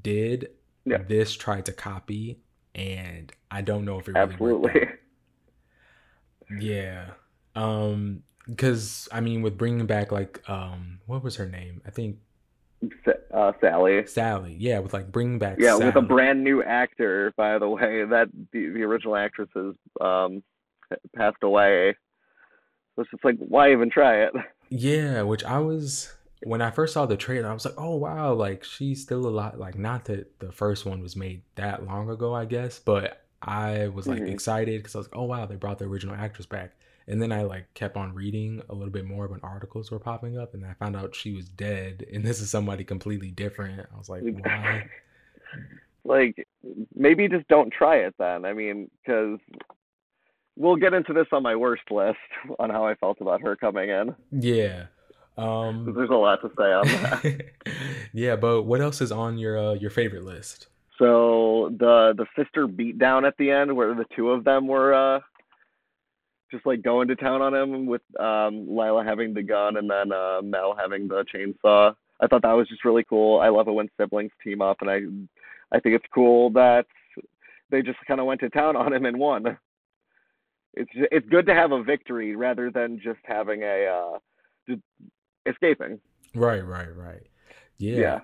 [0.00, 0.50] did,
[0.84, 0.98] Yeah.
[0.98, 2.38] this tried to copy
[2.74, 4.88] and I don't know if it really Absolutely.
[6.60, 7.10] Yeah.
[7.54, 11.82] Um because I mean with bringing back like um what was her name?
[11.86, 12.18] I think
[13.36, 14.06] Uh, Sally.
[14.06, 14.56] Sally.
[14.58, 18.02] Yeah, with like bringing back Yeah, with a brand new actor, by the way.
[18.08, 20.42] That the, the original actress has um
[21.14, 21.94] passed away.
[22.94, 24.32] So it's just like, why even try it?
[24.70, 28.32] Yeah, which I was when I first saw the trailer, I was like, "Oh wow,
[28.32, 32.34] like she's still alive." Like not that the first one was made that long ago,
[32.34, 34.30] I guess, but I was like Mhm.
[34.32, 36.72] excited because I was like, "Oh wow, they brought the original actress back."
[37.08, 40.36] And then I like kept on reading a little bit more when articles were popping
[40.38, 43.86] up, and I found out she was dead, and this is somebody completely different.
[43.94, 44.88] I was like, "Why?"
[46.04, 46.46] like,
[46.94, 48.44] maybe just don't try it then.
[48.44, 49.38] I mean, because
[50.56, 52.18] we'll get into this on my worst list
[52.58, 54.14] on how I felt about her coming in.
[54.32, 54.86] Yeah.
[55.38, 57.42] Um There's a lot to say on that.
[58.12, 60.68] Yeah, but what else is on your uh, your favorite list?
[60.98, 65.20] So the the sister beatdown at the end, where the two of them were uh,
[66.50, 70.12] just like going to town on him, with um, Lila having the gun and then
[70.12, 71.94] uh, Mel having the chainsaw.
[72.20, 73.40] I thought that was just really cool.
[73.40, 76.86] I love it when siblings team up, and I I think it's cool that
[77.70, 79.58] they just kind of went to town on him and won.
[80.74, 84.18] it's it's good to have a victory rather than just having a uh,
[84.68, 84.82] just
[85.46, 86.00] escaping.
[86.34, 87.26] Right, right, right.
[87.78, 87.96] Yeah.
[87.98, 88.20] yeah.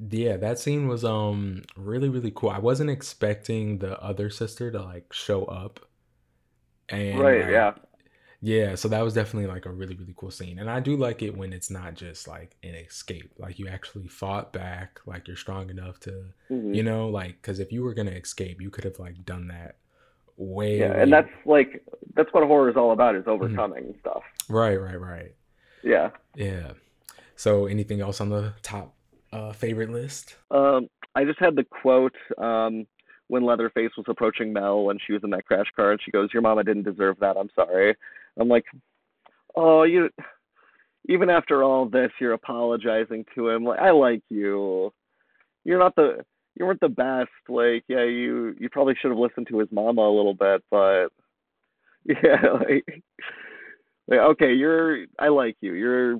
[0.00, 2.50] Yeah, that scene was um really really cool.
[2.50, 5.80] I wasn't expecting the other sister to like show up.
[6.88, 7.74] And right, like, yeah.
[8.40, 10.60] Yeah, so that was definitely like a really really cool scene.
[10.60, 13.32] And I do like it when it's not just like an escape.
[13.38, 16.10] Like you actually fought back, like you're strong enough to,
[16.48, 16.74] mm-hmm.
[16.74, 19.48] you know, like cuz if you were going to escape, you could have like done
[19.48, 19.76] that
[20.36, 21.84] way Yeah, and that's like
[22.14, 23.30] that's what horror is all about is mm-hmm.
[23.30, 23.98] overcoming mm-hmm.
[23.98, 24.22] stuff.
[24.48, 25.34] Right, right, right.
[25.82, 26.10] Yeah.
[26.36, 26.74] Yeah.
[27.34, 28.94] So anything else on the top
[29.32, 30.36] uh, favorite list?
[30.50, 32.86] Um, I just had the quote um,
[33.28, 36.30] when Leatherface was approaching Mel when she was in that crash car, and she goes,
[36.32, 37.36] "Your mama didn't deserve that.
[37.36, 37.96] I'm sorry."
[38.38, 38.64] I'm like,
[39.54, 40.10] "Oh, you."
[41.10, 43.64] Even after all this, you're apologizing to him.
[43.64, 44.92] Like, I like you.
[45.64, 46.24] You're not the
[46.58, 47.30] you weren't the best.
[47.48, 51.08] Like, yeah, you you probably should have listened to his mama a little bit, but
[52.04, 53.02] yeah, like,
[54.08, 55.74] like okay, you're I like you.
[55.74, 56.18] You're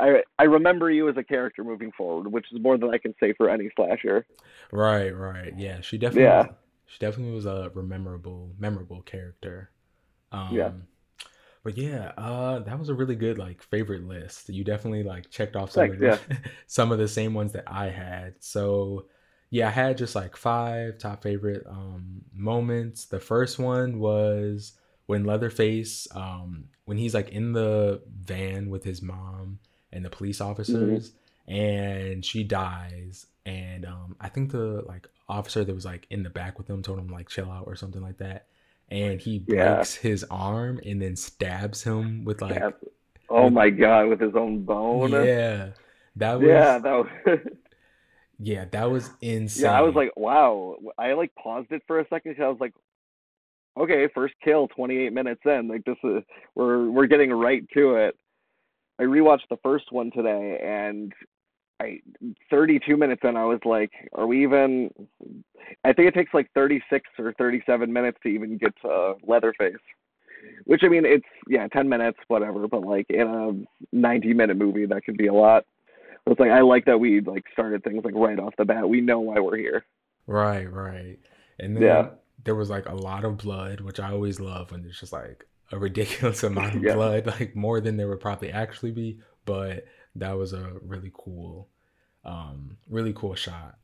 [0.00, 3.14] I I remember you as a character moving forward, which is more than I can
[3.20, 4.26] say for any slasher.
[4.72, 5.80] Right, right, yeah.
[5.80, 6.46] She definitely, yeah.
[6.86, 9.70] she definitely was a memorable, memorable character.
[10.32, 10.70] Um, yeah.
[11.62, 14.48] But yeah, uh, that was a really good like favorite list.
[14.50, 16.38] You definitely like checked off some Thanks, of the, yeah.
[16.66, 18.34] some of the same ones that I had.
[18.40, 19.06] So
[19.50, 23.06] yeah, I had just like five top favorite um, moments.
[23.06, 24.72] The first one was
[25.06, 29.58] when Leatherface, um, when he's like in the van with his mom
[29.94, 31.10] and the police officers
[31.48, 31.54] mm-hmm.
[31.54, 33.26] and she dies.
[33.46, 36.82] And um i think the like officer that was like in the back with them
[36.82, 38.46] told him like chill out or something like that.
[38.90, 40.08] And he breaks yeah.
[40.08, 42.62] his arm and then stabs him with like
[43.30, 45.12] oh with, my god with his own bone?
[45.12, 45.70] Yeah.
[46.16, 47.08] That was yeah that was
[48.38, 50.76] yeah that was insane yeah i was like wow.
[50.98, 52.74] I like paused it for a second because i was like
[53.78, 56.22] okay first kill 28 minutes in like this is
[56.54, 58.16] we're we're getting right to it
[58.98, 61.12] I rewatched the first one today, and
[61.80, 62.00] I
[62.50, 64.90] 32 minutes in, I was like, "Are we even?"
[65.84, 69.74] I think it takes like 36 or 37 minutes to even get to Leatherface.
[70.64, 72.68] Which I mean, it's yeah, 10 minutes, whatever.
[72.68, 75.64] But like in a 90 minute movie, that could be a lot.
[76.26, 78.88] It's like I like that we like started things like right off the bat.
[78.88, 79.84] We know why we're here.
[80.26, 81.18] Right, right.
[81.58, 82.08] And then yeah.
[82.44, 85.46] there was like a lot of blood, which I always love when it's just like
[85.72, 86.94] a ridiculous amount of yeah.
[86.94, 89.20] blood, like more than there would probably actually be.
[89.44, 89.84] But
[90.16, 91.68] that was a really cool,
[92.24, 93.76] um, really cool shot.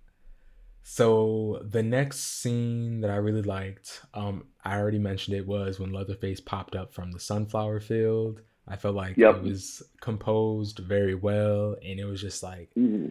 [0.83, 5.93] So the next scene that I really liked, um, I already mentioned it was when
[5.93, 8.41] Leatherface popped up from the sunflower field.
[8.67, 9.37] I felt like yep.
[9.37, 13.09] it was composed very well, and it was just like mm-hmm.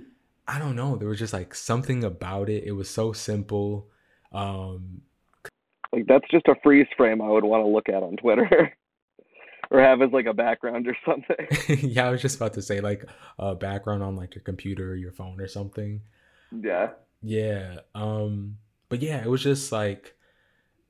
[0.48, 2.64] I don't know, there was just like something about it.
[2.64, 3.88] It was so simple.
[4.32, 5.02] Um,
[5.91, 8.73] like that's just a freeze frame I would want to look at on Twitter.
[9.71, 11.47] or have as like a background or something.
[11.89, 13.06] yeah, I was just about to say like
[13.38, 16.02] a background on like your computer or your phone or something.
[16.52, 16.89] Yeah.
[17.21, 17.80] Yeah.
[17.93, 18.58] Um
[18.89, 20.15] but yeah, it was just like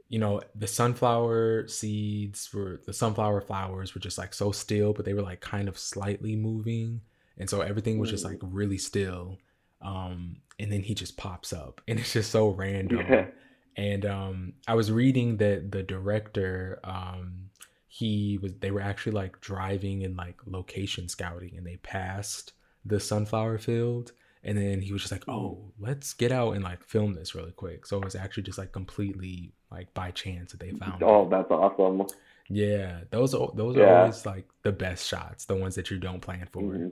[0.08, 5.06] you know, the sunflower seeds were the sunflower flowers were just like so still, but
[5.06, 7.02] they were like kind of slightly moving.
[7.38, 8.50] And so everything was just like mm.
[8.52, 9.38] really still.
[9.82, 13.06] Um and then he just pops up and it's just so random.
[13.10, 13.26] Yeah.
[13.76, 17.50] And um I was reading that the director um
[17.88, 22.54] he was they were actually like driving and like location scouting and they passed
[22.86, 24.12] the sunflower field
[24.44, 27.52] and then he was just like oh let's get out and like film this really
[27.52, 31.24] quick so it was actually just like completely like by chance that they found oh
[31.24, 31.30] it.
[31.32, 32.06] that's awesome
[32.48, 33.84] yeah those are those yeah.
[33.84, 36.88] are always like the best shots the ones that you don't plan for mm-hmm.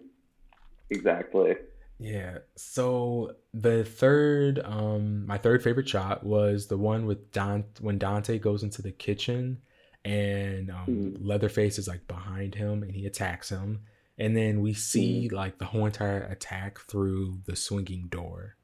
[0.89, 1.55] exactly
[1.99, 7.97] yeah so the third um my third favorite shot was the one with don when
[7.97, 9.59] dante goes into the kitchen
[10.07, 11.17] and um, mm.
[11.21, 13.81] Leatherface is like behind him and he attacks him.
[14.17, 15.35] And then we see mm.
[15.35, 18.55] like the whole entire attack through the swinging door.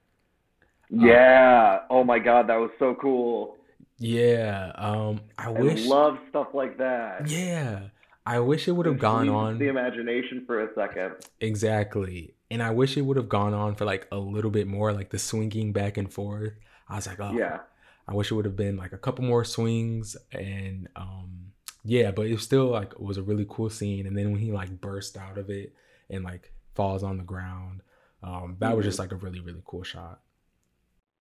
[0.90, 1.80] Yeah.
[1.82, 3.58] Um, oh my god, that was so cool.
[3.98, 4.72] Yeah.
[4.76, 7.28] Um I, I wish love stuff like that.
[7.28, 7.88] Yeah.
[8.26, 11.16] I wish it would have gone on the imagination for a second.
[11.42, 12.36] Exactly.
[12.50, 15.10] And I wish it would have gone on for like a little bit more, like
[15.10, 16.54] the swinging back and forth.
[16.88, 17.60] I was like, oh, yeah.
[18.08, 21.52] I wish it would have been like a couple more swings and um
[21.86, 24.08] yeah, but it still like was a really cool scene.
[24.08, 25.74] And then when he like burst out of it
[26.10, 27.82] and like falls on the ground,
[28.22, 28.78] um, that mm-hmm.
[28.78, 30.22] was just like a really really cool shot.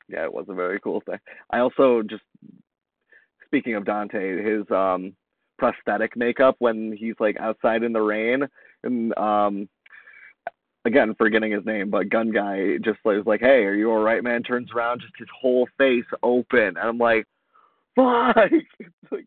[0.09, 1.19] Yeah, it was a very cool thing.
[1.51, 2.23] I also just
[3.47, 5.15] speaking of Dante, his um
[5.62, 8.48] prosthetic makeup when he's like outside in the rain
[8.83, 9.68] and um
[10.85, 14.22] again forgetting his name, but gun guy just was like, "Hey, are you all right,
[14.25, 17.27] man?" Turns around, just his whole face open, and I'm like,
[17.96, 18.37] "Fuck!"
[18.81, 19.27] It's like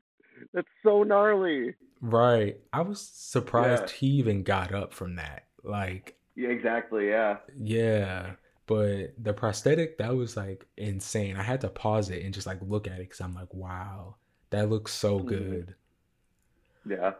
[0.53, 1.75] That's so gnarly.
[2.01, 2.57] Right.
[2.73, 3.95] I was surprised Yeah.
[3.97, 5.45] he even got up from that.
[5.63, 7.09] Like, Yeah, exactly.
[7.09, 7.37] Yeah.
[7.57, 8.33] yeah.
[8.67, 11.37] But the prosthetic, that was like insane.
[11.37, 14.15] I had to pause it and just like look at it because I'm like, wow,
[14.49, 15.25] that looks so Mhm.
[15.25, 15.75] good.
[16.87, 17.13] Yeah.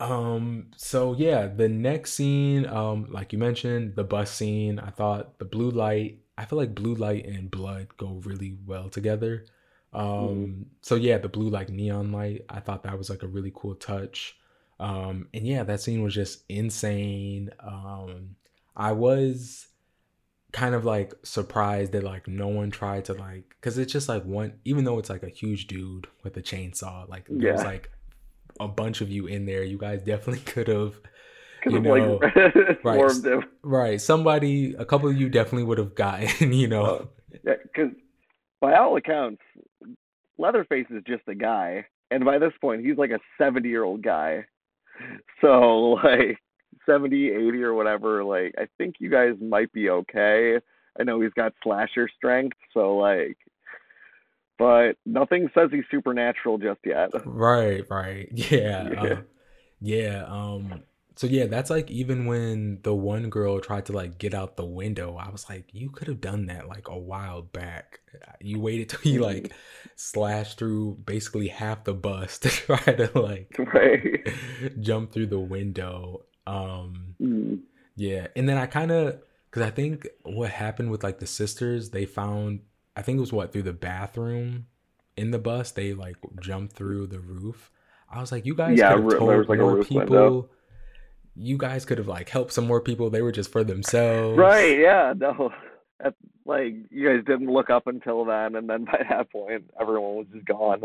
[0.00, 5.38] Um, so yeah, the next scene, um, like you mentioned, the bus scene, I thought
[5.38, 9.46] the blue light, I feel like blue light and blood go really well together.
[9.92, 13.52] Um, so yeah, the blue like neon light, I thought that was like a really
[13.54, 14.36] cool touch.
[14.80, 17.50] Um, and yeah, that scene was just insane.
[17.60, 18.36] Um,
[18.74, 19.68] I was
[20.52, 24.22] kind of like surprised that like no one tried to like because it's just like
[24.24, 27.62] one even though it's like a huge dude with a chainsaw like there's Yeah.
[27.62, 27.90] like
[28.60, 30.94] a bunch of you in there you guys definitely could have
[31.64, 33.44] You know, like right.
[33.62, 37.08] right somebody a couple of you definitely would have gotten you know.
[37.44, 37.90] Yeah, because
[38.60, 39.42] by all accounts,
[40.38, 44.44] Leatherface is just a guy, and by this point, he's like a seventy-year-old guy.
[45.40, 46.38] So like
[46.86, 48.24] 70, 80 or whatever.
[48.24, 50.58] Like I think you guys might be okay.
[50.98, 53.38] I know he's got slasher strength, so like,
[54.62, 57.10] but nothing says he's supernatural just yet.
[57.26, 59.02] right right yeah Yeah.
[59.02, 59.20] uh,
[59.80, 60.82] yeah um
[61.16, 64.64] so yeah that's like even when the one girl tried to like get out the
[64.64, 68.00] window i was like you could have done that like a while back
[68.40, 69.52] you waited till you like
[69.96, 74.26] slashed through basically half the bus to try to like Right.
[74.80, 77.60] jump through the window um Mm.
[77.96, 79.20] yeah and then i kind of
[79.50, 82.60] because i think what happened with like the sisters they found
[82.96, 84.66] i think it was what through the bathroom
[85.16, 87.70] in the bus they like jumped through the roof
[88.10, 90.48] i was like you guys Yeah, could have told like, more people window.
[91.34, 94.78] you guys could have like helped some more people they were just for themselves Right,
[94.78, 95.50] yeah, no.
[96.02, 100.16] That's like you guys didn't look up until then and then by that point everyone
[100.16, 100.82] was just gone.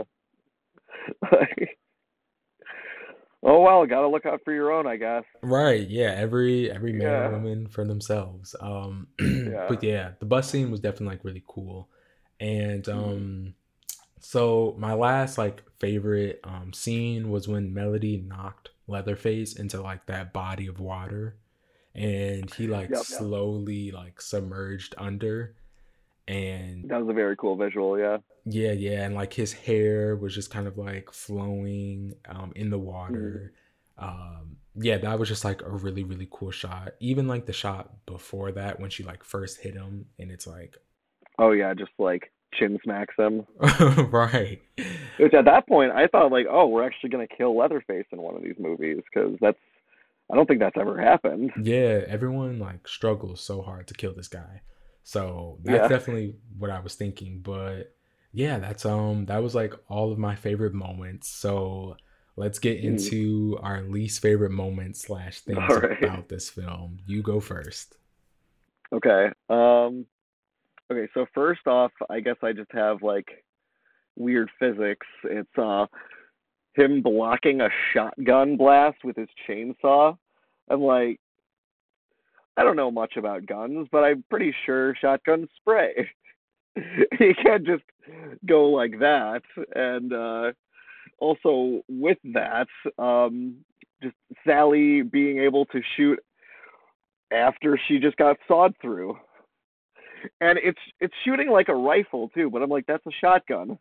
[1.32, 1.78] Like,
[3.43, 5.24] oh well, gotta look out for your own, I guess.
[5.41, 7.26] Right, yeah, every every man Yeah.
[7.26, 8.56] and woman for themselves.
[8.60, 9.65] Um Yeah.
[9.67, 11.89] but yeah, the bus scene was definitely like really cool.
[12.39, 13.00] And Mm-hmm.
[13.06, 13.56] um
[14.19, 20.34] so my last like favorite um scene was when Melody knocked Leatherface into like that
[20.34, 21.38] body of water
[21.95, 23.28] and he like Yep, yep.
[23.28, 25.56] slowly like submerged under
[26.28, 28.17] and That was a very cool visual, yeah.
[28.45, 32.80] yeah, yeah, and like his hair was just kind of like flowing um in the
[33.10, 33.47] Mm-hmm.
[33.50, 33.54] water.
[33.97, 36.93] Um yeah, that was just like a really really cool shot.
[37.00, 40.78] Even like the shot before that when she like first hit him and it's like
[41.39, 43.45] Oh yeah, just like chin smacks him.
[44.12, 44.62] right.
[45.17, 48.36] Which at that point I thought like, oh, we're actually gonna kill Leatherface in one
[48.36, 49.58] of these movies because that's
[50.32, 51.52] I don't think that's ever happened.
[51.56, 54.62] Yeah, everyone like struggles so hard to kill this guy.
[55.04, 55.88] So that's Yeah.
[55.88, 57.95] definitely what I was thinking, but
[58.32, 61.30] yeah, that's um that was like all of my favorite moments.
[61.30, 61.97] So
[62.36, 62.84] let's get Mm.
[62.84, 65.97] into our least favorite moments slash things right.
[66.04, 67.00] about this film.
[67.06, 67.95] You go first.
[68.93, 69.30] Okay.
[69.50, 70.06] Um
[70.91, 73.28] okay, so first off, I guess I just have like
[74.15, 75.06] weird physics.
[75.23, 75.86] It's uh
[76.73, 80.17] him blocking a shotgun blast with his chainsaw.
[80.69, 81.19] I'm like
[82.58, 86.10] I don't know much about guns, but I'm pretty sure shotguns spray.
[86.76, 87.84] you can't just
[88.45, 89.41] go like that.
[89.76, 90.52] And uh
[91.19, 93.58] also with that, um
[94.02, 96.19] just Sally being able to shoot
[97.32, 99.17] after she just got sawed through.
[100.41, 103.77] And it's it's shooting like a rifle too, but I'm like that's a shotgun.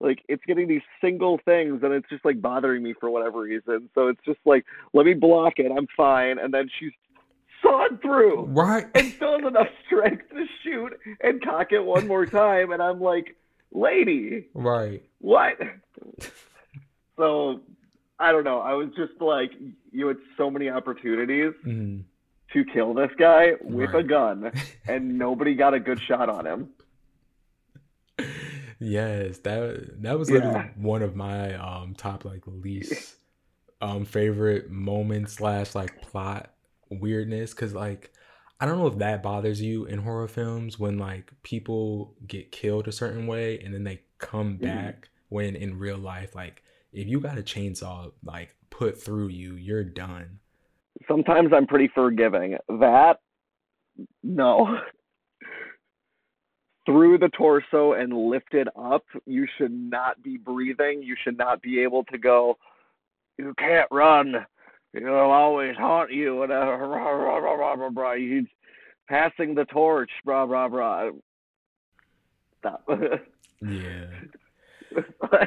[0.00, 3.88] Like it's getting these single things and it's just like bothering me for whatever reason.
[3.94, 6.92] So it's just like let me block it, I'm fine, and then she's
[7.62, 8.86] sawed through Right.
[8.94, 10.92] and still has enough strength to shoot
[11.22, 13.34] and cock it one more time and I'm like,
[13.72, 15.02] lady, right.
[15.20, 15.58] what?
[17.16, 17.60] so
[18.20, 18.60] I don't know.
[18.60, 19.50] I was just like,
[19.92, 22.02] you had so many opportunities Mhm.
[22.52, 24.52] To kill this guy with a gun,
[24.88, 26.70] and nobody got a good shot on him.
[28.80, 30.68] Yes, that that was literally Yeah.
[30.76, 33.16] one of my um top like least
[33.80, 36.52] um favorite moments slash like plot
[36.90, 38.12] weirdness because like
[38.60, 42.88] I don't know if that bothers you in horror films when like people get killed
[42.88, 44.94] a certain way and then they come Mhm.
[44.96, 49.54] back when in real life like if you got a chainsaw like put through you
[49.54, 50.40] you're done.
[51.08, 52.56] Sometimes I'm pretty forgiving.
[52.68, 53.18] That,
[54.22, 54.78] no.
[56.86, 61.02] Through the torso and lifted up, you should not be breathing.
[61.02, 62.56] You should not be able to go,
[63.38, 64.34] you can't run.
[64.92, 66.36] It'll always haunt you.
[66.36, 66.88] Whatever.
[66.88, 68.14] Rah, rah, rah, rah, rah.
[68.16, 68.46] He's
[69.08, 70.10] passing the torch.
[70.24, 71.10] Blah, blah, blah.
[72.58, 72.88] Stop.
[73.60, 74.06] Yeah.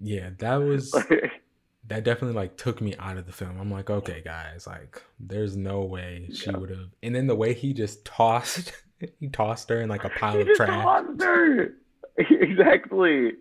[0.00, 0.94] yeah, that was
[1.88, 3.58] that definitely like took me out of the film.
[3.60, 6.56] I'm like, okay, guys, like there's no way she Yeah.
[6.56, 6.90] would have.
[7.02, 8.72] And then the way he just tossed,
[9.20, 10.72] he tossed her in like a pile He of trash.
[10.84, 11.74] tossed her.
[12.18, 13.32] exactly.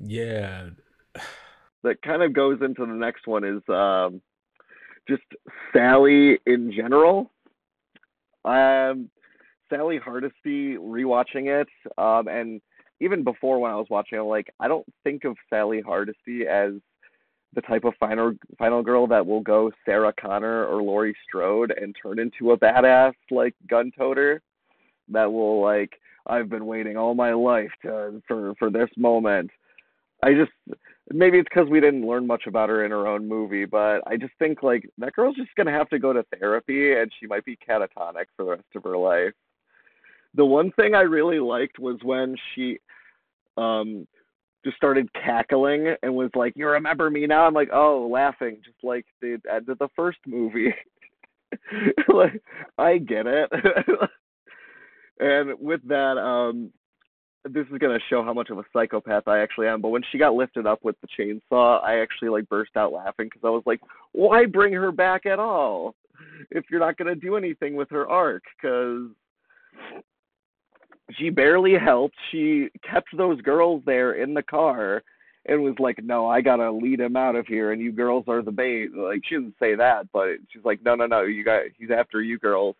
[0.00, 0.70] Yeah,
[1.82, 4.22] that kind of goes into the next one is um,
[5.08, 5.22] just
[5.72, 7.30] Sally in general.
[8.44, 9.10] Um,
[9.68, 11.68] Sally Hardesty rewatching it,
[11.98, 12.60] um, and
[13.00, 16.72] even before when I was watching it, like I don't think of Sally Hardesty as
[17.54, 21.94] the type of final final girl that will go Sarah Connor or Laurie Strode and
[22.00, 24.40] turn into a badass like gun toter
[25.08, 29.50] that will like I've been waiting all my life to for for this moment.
[30.22, 30.52] I just
[31.12, 34.16] maybe it's because we didn't learn much about her in her own movie, but I
[34.16, 37.44] just think like that girl's just gonna have to go to therapy, and she might
[37.44, 39.34] be catatonic for the rest of her life.
[40.34, 42.78] The one thing I really liked was when she
[43.56, 44.06] um
[44.64, 48.82] just started cackling and was like, "You remember me now?" I'm like, "Oh, laughing, just
[48.82, 50.74] like the end of the first movie."
[52.08, 52.42] like,
[52.78, 53.50] I get it.
[55.20, 56.72] and with that, um,
[57.44, 59.80] this is gonna show how much of a psychopath I actually am.
[59.80, 63.26] But when she got lifted up with the chainsaw, I actually like burst out laughing
[63.26, 63.80] because I was like,
[64.12, 65.94] "Why bring her back at all
[66.50, 69.08] if you're not gonna do anything with her arc?" Because
[71.18, 72.16] she barely helped.
[72.30, 75.02] She kept those girls there in the car
[75.46, 78.42] and was like, "No, I gotta lead him out of here, and you girls are
[78.42, 81.64] the bait." Like she didn't say that, but she's like, "No, no, no, you got
[81.78, 82.76] he's after you girls."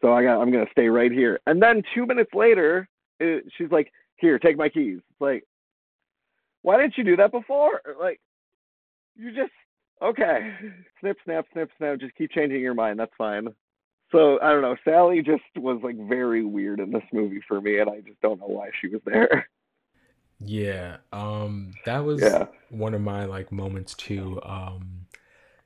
[0.00, 1.40] So I got I'm gonna stay right here.
[1.46, 2.88] And then two minutes later,
[3.20, 5.44] it, she's like, "Here, take my keys." It's like,
[6.64, 7.82] why didn't you do that before?
[8.00, 8.20] Like,
[9.16, 9.52] you just
[10.02, 10.54] okay,
[11.00, 12.00] snip, snap, snip, snap.
[12.00, 12.98] Just keep changing your mind.
[12.98, 13.48] That's fine.
[14.14, 14.76] So I don't know.
[14.84, 18.38] Sally just was like very weird in this movie for me, and I just don't
[18.40, 19.48] know why she was there.
[20.40, 20.98] yeah.
[21.12, 22.46] Um, that was Yeah.
[22.70, 24.40] one of my like moments too.
[24.44, 25.06] Um,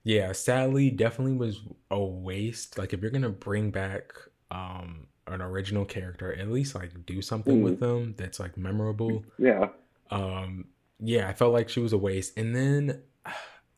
[0.05, 2.79] yeah, Sally definitely was a waste.
[2.79, 4.13] Like if you're gonna bring back
[4.51, 7.65] um an original character, at least like do something Mm.
[7.65, 9.25] with them that's like memorable.
[9.39, 9.69] Yeah.
[10.11, 10.65] um
[11.01, 13.03] yeah i felt like she was a waste and then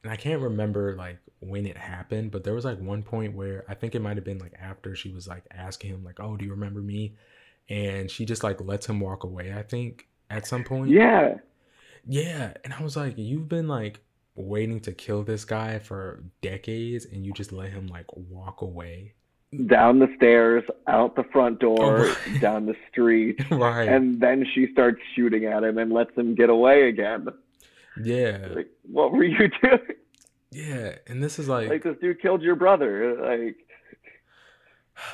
[0.02, 3.64] and i can't remember like when it happened but there was like one point where
[3.68, 6.36] i think it might have been like after she was like asking him like oh
[6.36, 7.14] do you remember me
[7.68, 11.34] and she just like lets him walk away i think at some point Yeah.
[12.06, 14.00] yeah and i was like you've been like
[14.34, 19.12] waiting to kill this guy for decades and you just let him like walk away
[19.66, 21.76] Down the stairs, out the front door,
[22.06, 22.40] Oh, right.
[22.40, 26.48] down the street, right and then she starts shooting at him and lets him get
[26.50, 27.26] away again.
[28.02, 29.80] Yeah Like, what were you doing?
[30.50, 33.16] yeah and this is Like like this dude killed your brother.
[33.20, 33.56] Like,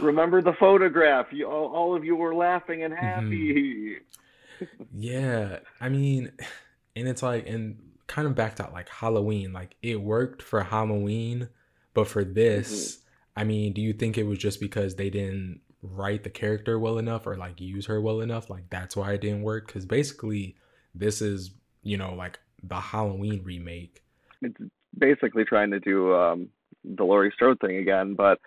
[0.01, 1.27] remember the photograph?
[1.33, 3.05] You all, all of you were laughing and mm-hmm.
[3.05, 3.97] happy.
[4.95, 6.33] Yeah, I mean,
[6.95, 7.77] and it's like, and
[8.07, 11.51] kind of backed to like Halloween, like it worked for Halloween,
[11.93, 13.41] but for this, mm-hmm.
[13.41, 16.97] I mean, do you think it was just because they didn't write the character well
[16.97, 18.49] enough or like use her well enough?
[18.49, 19.67] Like that's why it didn't work?
[19.67, 20.57] Because basically,
[20.95, 21.51] this is,
[21.83, 24.03] you know, like the Halloween remake.
[24.43, 24.57] It's
[24.99, 26.49] basically trying to do um,
[26.85, 28.39] the Laurie Strode thing again, but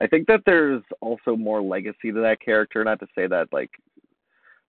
[0.00, 2.84] I think that there's also more legacy to that character.
[2.84, 3.70] Not to say that like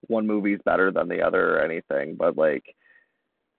[0.08, 2.64] one movie's better than the other or anything, but like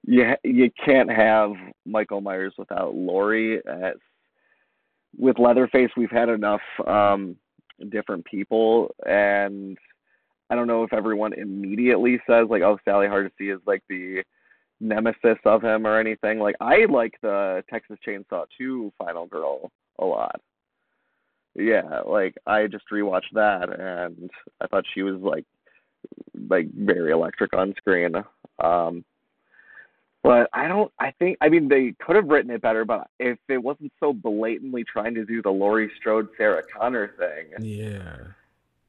[0.06, 1.52] you you can't have
[1.86, 3.60] Michael Myers without Laurie.
[5.18, 7.36] With Leatherface, we've had enough um,
[7.88, 9.76] different people, and
[10.48, 14.22] I don't know if everyone immediately says like, "Oh, Sally Hardesty is like the
[14.80, 16.38] nemesis of him" or anything.
[16.38, 20.40] Like I like the Texas Chainsaw 2 Final Girl a lot.
[21.54, 25.44] Yeah, like I just rewatched that, and I thought she was like
[26.48, 28.14] like very electric on screen.
[28.58, 29.04] Um,
[30.22, 30.92] but I don't.
[31.00, 31.38] I think.
[31.40, 35.14] I mean, they could have written it better, but if it wasn't so blatantly trying
[35.14, 38.16] to do the Laurie Strode Sarah Connor thing, Yeah.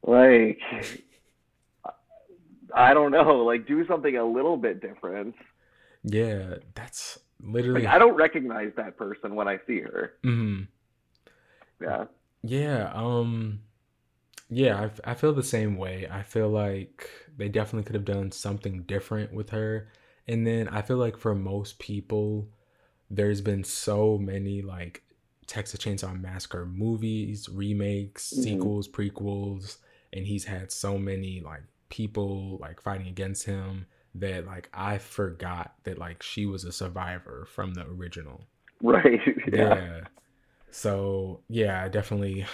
[0.05, 0.59] like
[2.73, 5.35] I don't know, like do something a little bit different.
[6.03, 7.83] Yeah, that's literally.
[7.85, 10.13] Like I don't recognize that person when I see her.
[10.23, 10.67] Mhm.
[11.81, 12.05] Yeah.
[12.43, 13.61] Yeah, um
[14.49, 16.07] yeah, I feel the same way.
[16.11, 19.87] I feel like they definitely could have done something different with her.
[20.27, 22.49] And then I feel like for most people,
[23.09, 25.03] there's been so many like
[25.47, 28.43] Texas Chainsaw Massacre movies, remakes, Mhm.
[28.43, 29.77] sequels, prequels,
[30.11, 33.85] and he's had so many like people like fighting against him
[34.15, 38.47] that like I forgot that like she was a survivor from the original.
[38.81, 39.21] Right.
[39.51, 39.75] Yeah.
[39.75, 40.01] yeah.
[40.71, 42.45] So yeah, I definitely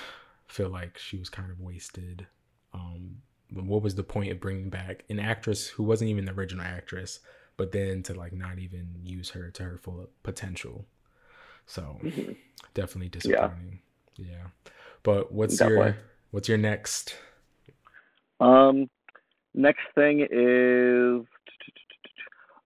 [0.47, 2.28] feel like she was kind of wasted.
[2.74, 3.18] Um,
[3.53, 7.20] what was the point of bringing back an actress who wasn't even the original actress,
[7.58, 10.86] but then to like not even use her to her full potential.
[11.66, 12.38] So Mhm.
[12.74, 13.80] definitely disappointing.
[14.18, 14.47] Yeah.
[15.03, 15.97] But what's your
[16.32, 17.16] what's your next?
[18.39, 18.89] Um,
[19.53, 21.26] next thing is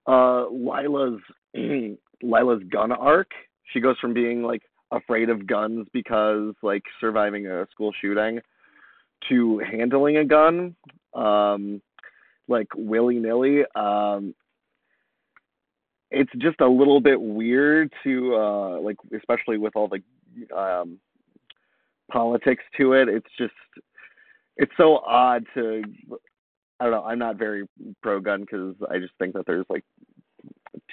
[0.08, 1.20] uh Lila's
[2.24, 3.32] Lila's gun arc.
[3.74, 8.40] She goes from being like afraid of guns because like surviving a school shooting
[9.30, 10.76] to handling a gun
[11.14, 11.82] um
[12.48, 14.34] like willy-nilly um
[16.10, 20.02] it's just a little bit weird to uh like especially with all the
[20.56, 20.98] um
[22.12, 23.54] politics to it it's just
[24.58, 25.82] it's so odd to
[26.82, 27.04] I don't know.
[27.04, 27.68] I'm not very
[28.02, 29.84] pro gun because I just think that there's like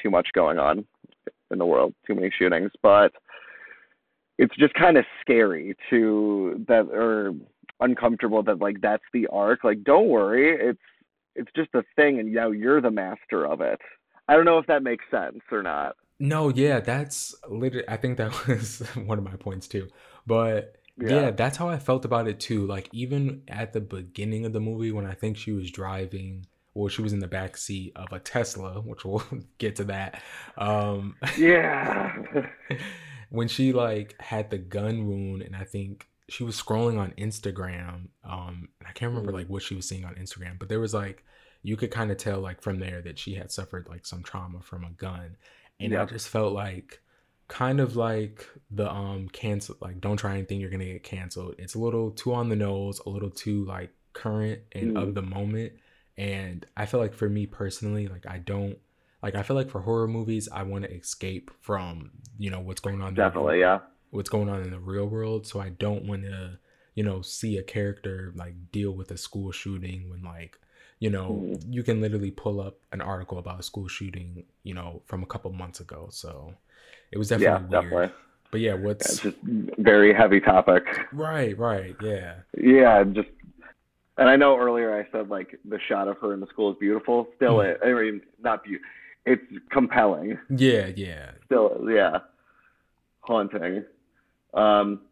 [0.02, 0.84] too much going on
[1.50, 2.70] in the world, too many shootings.
[2.82, 3.12] But
[4.36, 7.32] it's just kind of scary to that or
[7.80, 9.64] uncomfortable that like that's the arc.
[9.64, 10.78] Like, don't worry, it's
[11.34, 13.80] it's just a thing, and now you're the master of it.
[14.28, 15.96] I don't know if that makes sense or not.
[16.20, 19.88] No, yeah, that's literally I think that was one of my points too.
[20.26, 21.30] But yeah, Yeah.
[21.30, 22.66] that's how I felt about it too.
[22.66, 26.88] Like even at the beginning of the movie when I think she was driving well,
[26.88, 29.22] she was in the back seat of a Tesla, which we'll
[29.58, 30.22] get to that.
[30.56, 32.14] Um Yeah.
[33.30, 38.08] when she like had the gun wound and I think she was scrolling on Instagram.
[38.24, 39.36] Um and I can't remember Mhm.
[39.36, 41.24] like what she was seeing on Instagram, but there was like
[41.62, 44.60] you could kind of tell like from there that she had suffered like some trauma
[44.62, 45.36] from a gun.
[45.80, 47.00] And I just felt like
[47.48, 51.54] kind of like the um cancel like don't try anything you're gonna get canceled.
[51.58, 55.02] It's a little too on the nose, a little too like current and Mm.
[55.02, 55.72] of the moment.
[56.16, 58.78] And I feel like for me personally, like I don't
[59.22, 62.80] like I feel like for horror movies, I want to escape from you know what's
[62.80, 63.80] going on in the- Definitely, yeah.
[64.10, 65.46] what's going on in the real world.
[65.46, 66.58] So I don't want to
[66.94, 70.58] you know see a character like deal with a school shooting when like
[70.98, 71.64] you know Mm.
[71.72, 75.26] you can literally pull up an article about a school shooting you know from a
[75.26, 76.08] couple months ago.
[76.10, 76.54] So
[77.12, 77.82] it was Yeah, definitely weird.
[77.84, 78.14] definitely.
[78.50, 79.36] But yeah, Yeah, what's It's just
[79.78, 80.84] very heavy topic.
[81.12, 83.28] right, right, yeah, Yeah, just
[84.16, 86.76] and I know earlier I said like the shot of her in the school is
[86.78, 87.28] beautiful.
[87.36, 87.66] Still, Mhm.
[87.74, 87.80] it.
[87.84, 88.88] I mean, not beautiful.
[89.26, 90.38] It's compelling.
[90.48, 91.32] yeah, yeah.
[91.46, 92.20] Still, yeah,
[93.20, 93.84] haunting.
[94.54, 95.02] Um,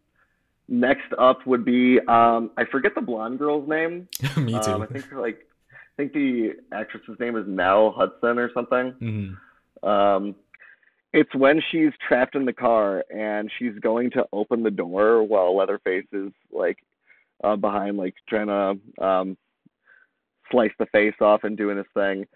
[0.68, 4.08] next up would be um, I forget the blonde girl's name.
[4.36, 4.70] Me too.
[4.72, 8.92] Um, I think like I think the actress's name is Nell Hudson or something.
[9.82, 9.86] Mhm.
[9.88, 10.34] Um,
[11.16, 15.56] it's when she's trapped in the car and she's going to open the door while
[15.56, 16.76] Leatherface is like
[17.42, 19.36] uh, behind, like trying to um,
[20.50, 22.26] slice the face off and doing his thing.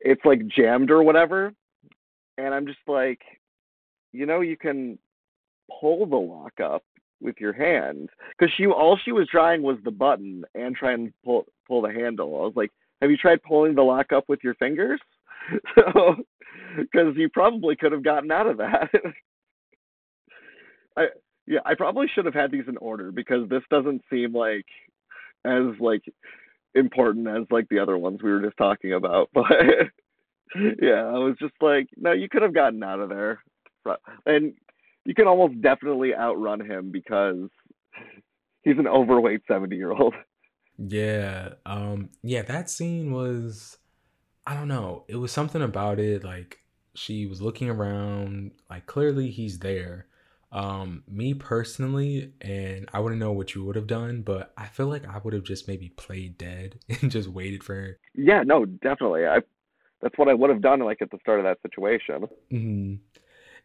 [0.00, 1.54] It's like jammed or whatever,
[2.36, 3.22] and I'm just like,
[4.12, 4.98] you know, you can
[5.80, 6.82] pull the lock up
[7.22, 11.14] with your hand because she all she was trying was the button and try and
[11.24, 12.36] pull pull the handle.
[12.36, 15.00] I was like, have you tried pulling the lock up with your fingers?
[15.74, 16.16] So,
[16.76, 18.90] because you probably could have gotten out of that.
[20.96, 21.06] I
[21.46, 24.66] yeah, I probably should have had these in order because this doesn't seem like
[25.44, 26.02] as like
[26.74, 29.30] important as like the other ones we were just talking about.
[30.54, 33.38] But yeah, I was just like, no, you could have gotten out of there,
[34.26, 34.54] and
[35.04, 37.48] you can almost definitely outrun him because
[38.62, 40.14] he's an overweight seventy year old.
[40.76, 41.50] Yeah.
[41.66, 43.78] Um yeah, that scene was
[44.50, 45.04] I don't know.
[45.06, 46.58] It was something about it like
[46.94, 50.06] she was looking around, like clearly he's there.
[50.50, 54.88] Um me personally, and I wouldn't know what you would have done, but I feel
[54.88, 57.98] like I would have just maybe played dead and just waited for her.
[58.16, 59.24] Yeah, no, definitely.
[59.24, 59.38] I
[60.02, 62.26] that's what I would have done like at the start of that situation.
[62.50, 62.94] Mm-hmm.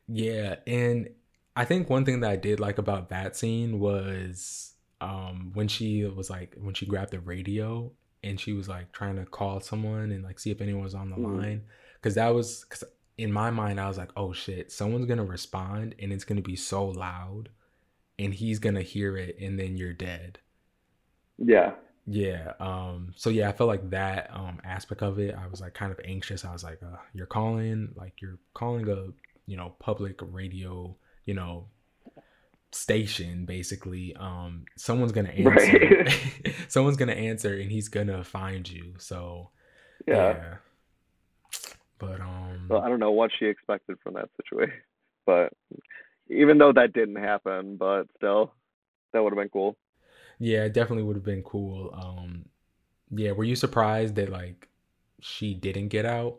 [0.08, 1.10] Yeah, and
[1.56, 6.06] I think one thing that I did like about that scene was um when she
[6.06, 7.92] was like when she grabbed the radio
[8.26, 11.10] and she was like trying to call someone and like see if anyone was on
[11.10, 11.38] the Mhm.
[11.38, 11.64] line
[11.96, 12.84] because that was cause
[13.18, 16.58] in my mind I was like oh shit someone's gonna respond and it's gonna be
[16.58, 17.50] so loud
[18.20, 20.40] and he's gonna hear it and then you're dead
[21.38, 21.74] Yeah.
[22.08, 22.54] yeah.
[22.60, 25.92] Um, so yeah, I felt like that um aspect of it, I was like kind
[25.92, 26.46] of anxious.
[26.46, 29.08] I was like, uh, you're calling, like you're calling a,
[29.48, 30.96] you know, public radio,
[31.26, 31.68] you know,
[32.76, 34.16] station basically.
[34.18, 35.78] Um, someone's gonna answer.
[35.78, 36.36] Right.
[36.68, 38.96] someone's gonna answer and he's gonna find you.
[39.00, 39.52] So
[40.08, 40.36] Yeah.
[40.36, 40.58] yeah.
[41.98, 44.82] But um Well, I don't know what she expected from that situation,
[45.26, 45.54] but
[46.30, 48.54] even though that didn't happen, but still,
[49.14, 49.78] that would have been cool.
[50.40, 51.92] yeah, it definitely would have been cool.
[51.94, 52.46] Um
[53.12, 54.70] yeah, were you surprised that like
[55.22, 56.38] she didn't get out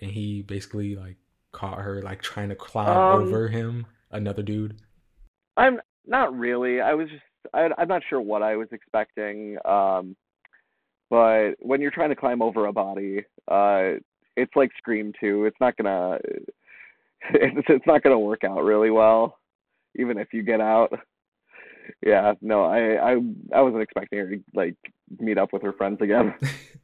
[0.00, 1.16] and he basically like
[1.52, 4.80] caught her like trying to climb Um, over him, another dude?
[5.56, 6.80] I'm not really.
[6.80, 7.22] I was just,
[7.54, 9.56] I, I'm not sure what I was expecting.
[9.64, 10.16] Um,
[11.08, 13.98] but when you're trying to climb over a body, uh,
[14.36, 15.44] it's like Scream 2.
[15.46, 16.18] It's not gonna
[17.34, 19.38] it's it's not gonna work out really well,
[19.96, 20.92] even if you get out.
[22.04, 23.16] Yeah, no, I I
[23.54, 24.76] I wasn't expecting her to like
[25.18, 26.34] meet up with her friends again.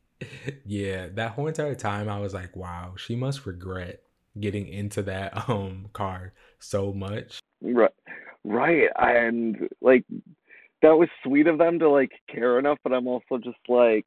[0.64, 4.02] yeah, that whole entire time I was like, wow, she must regret
[4.38, 7.38] getting into that um car so much.
[7.62, 7.92] Right,
[8.46, 10.04] right, and like
[10.82, 14.06] that was sweet of them to like care enough, but I'm also just like,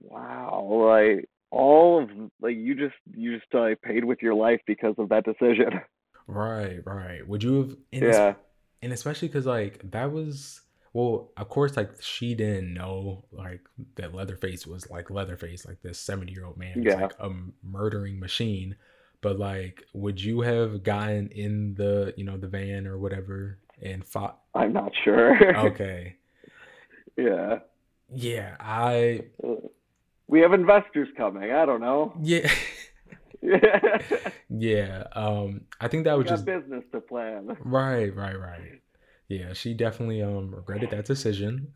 [0.00, 2.10] wow, like all of
[2.40, 5.80] like you just you just like paid with your life because of that decision.
[6.28, 7.24] Right, right.
[7.28, 7.76] Would you have?
[7.92, 8.34] And yeah,
[8.82, 10.62] and especially because like that was
[10.92, 13.60] well, of course, like she didn't know like
[13.96, 17.02] that Leatherface was like Leatherface, like this seventy year old man, yeah.
[17.02, 17.30] like a
[17.62, 18.76] murdering machine.
[19.26, 24.06] But like, would you have gotten in the you know the van or whatever and
[24.06, 24.38] fought?
[24.54, 25.56] I'm not sure.
[25.66, 26.14] okay.
[27.16, 27.58] Yeah.
[28.14, 29.24] Yeah, I.
[30.28, 31.50] We have investors coming.
[31.50, 32.14] I don't know.
[32.22, 32.48] Yeah.
[34.48, 35.02] yeah.
[35.10, 37.56] Um, I think that we was just business to plan.
[37.64, 38.80] Right, right, right.
[39.26, 41.72] Yeah, she definitely um regretted that decision.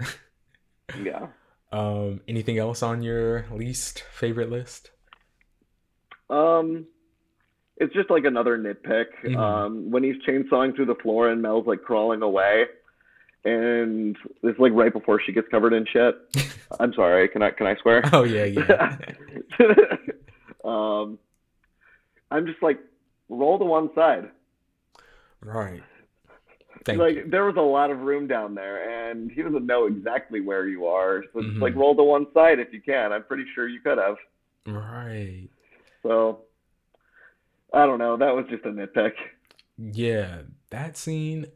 [1.03, 1.26] yeah.
[1.72, 4.92] Um, anything else on your least favorite list?
[6.28, 6.86] Um,
[7.80, 9.06] it's just like another nitpick.
[9.24, 9.36] Mm-hmm.
[9.36, 12.66] Um, when he's chainsawing through the floor and Mel's like crawling away,
[13.44, 16.14] and it's like right before she gets covered in shit.
[16.80, 17.26] I'm sorry.
[17.28, 18.02] Can I can I swear?
[18.12, 18.96] Oh yeah, yeah.
[20.64, 21.18] um,
[22.30, 22.78] I'm just like
[23.30, 24.30] roll to one side.
[25.40, 25.82] Right.
[26.84, 27.28] Thank like you.
[27.28, 30.86] there was a lot of room down there, and he doesn't know exactly where you
[30.86, 31.24] are.
[31.32, 31.50] So mm-hmm.
[31.50, 33.12] just like roll to one side if you can.
[33.12, 34.16] I'm pretty sure you could have.
[34.66, 35.48] Right.
[36.02, 36.40] So
[37.72, 38.16] I don't know.
[38.16, 39.12] That was just a nitpick.
[39.78, 41.46] Yeah, that scene.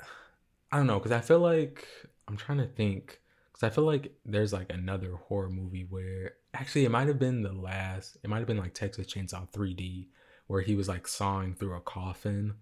[0.72, 1.86] I don't know because I feel like
[2.26, 3.20] I'm trying to think
[3.52, 7.42] because I feel like there's like another horror movie where actually it might have been
[7.42, 8.16] the last.
[8.22, 10.06] It might have been like Texas Chainsaw 3D
[10.46, 12.54] where he was like sawing through a coffin.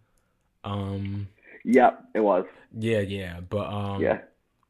[0.64, 1.28] Um.
[1.64, 2.44] Yeah, it was.
[2.76, 4.02] Yeah, yeah, but um.
[4.02, 4.20] Yeah.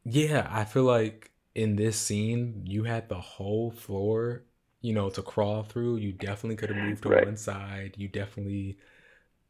[0.05, 4.43] Yeah, I feel like in this scene you had the whole floor,
[4.83, 5.97] you know, to crawl through.
[5.97, 7.25] You definitely could have moved to right.
[7.25, 7.95] one side.
[7.97, 8.77] You definitely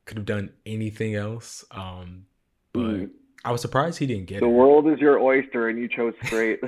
[0.04, 1.64] could have done anything else.
[1.72, 2.26] Um,
[2.72, 2.80] but.
[2.80, 3.10] Mm
[3.44, 4.48] I was surprised he didn't get the it.
[4.48, 6.60] The world is your oyster, and you chose straight.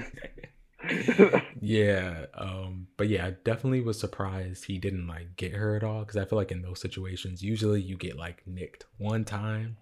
[1.60, 6.00] yeah, um, but yeah, I definitely was surprised he didn't like get her at all
[6.00, 9.76] because I feel like in those situations, usually you get like nicked one time.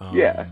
[0.00, 0.46] Um, yeah.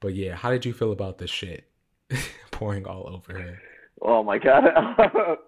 [0.00, 1.68] But yeah, how did you feel about the shit
[2.50, 3.62] pouring all over her?
[4.02, 5.38] Oh my god.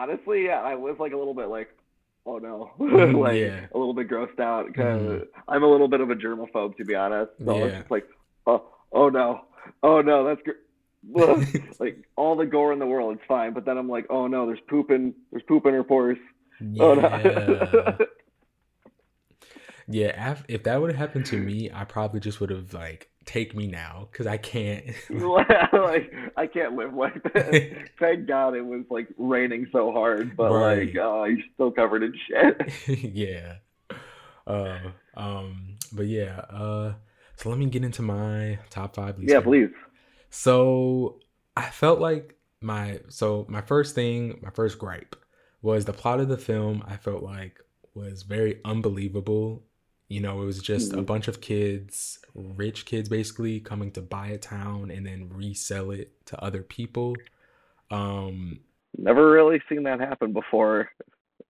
[0.00, 1.68] Honestly, yeah, I was like a little bit like,
[2.26, 2.70] oh no,
[3.18, 3.66] like yeah.
[3.74, 5.26] a little bit grossed out because mm.
[5.48, 7.32] I'm a little bit of a germaphobe to be honest.
[7.44, 7.60] So yeah.
[7.60, 8.06] I was just like,
[8.46, 9.42] oh, oh no,
[9.82, 10.52] oh no, that's gr-
[11.78, 13.52] like all the gore in the world, it's fine.
[13.52, 16.18] But then I'm like, oh no, there's poop in there's poop in her pores.
[16.60, 16.82] Yeah.
[16.82, 17.98] Oh no.
[19.88, 23.54] yeah, if that would have happened to me, I probably just would have like take
[23.54, 24.84] me now because I can't.
[25.10, 27.76] like I can't live like this.
[27.98, 30.86] Thank God it was like raining so hard, but right.
[30.86, 33.14] like oh, you're still covered in shit.
[33.14, 33.56] yeah.
[34.46, 34.78] Uh,
[35.16, 36.40] um, but yeah.
[36.50, 36.94] Uh,
[37.36, 39.18] so let me get into my top five.
[39.18, 39.70] Least yeah, favorite.
[39.70, 39.76] please.
[40.30, 41.20] So
[41.56, 45.16] I felt like my so my first thing, my first gripe
[45.62, 46.82] was the plot of the film.
[46.86, 47.58] I felt like
[47.94, 49.64] was very unbelievable
[50.10, 50.98] you know, it was just mm-hmm.
[50.98, 55.92] a bunch of kids, rich kids basically, coming to buy a town and then resell
[55.92, 57.14] it to other people.
[57.92, 58.58] Um,
[58.98, 60.90] Never really seen that happen before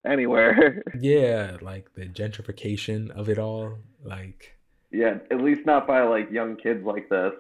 [0.07, 0.83] anywhere.
[1.01, 3.79] yeah, like the gentrification of it all.
[4.05, 4.59] Like,
[4.93, 7.33] yeah, at least not by like young kids like this.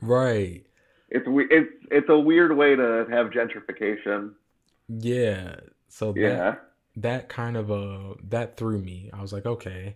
[0.00, 0.64] Right.
[1.08, 4.32] It's it's it's a weird way to have gentrification.
[4.88, 5.54] Yeah.
[5.88, 6.54] So that, yeah,
[6.96, 9.10] that kind of uh that threw me.
[9.12, 9.94] I was like, okay.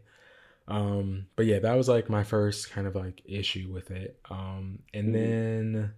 [0.69, 4.21] Um, but yeah, that was like my first kind of like issue with it.
[4.31, 5.73] Um, and mm-hmm.
[5.73, 5.93] then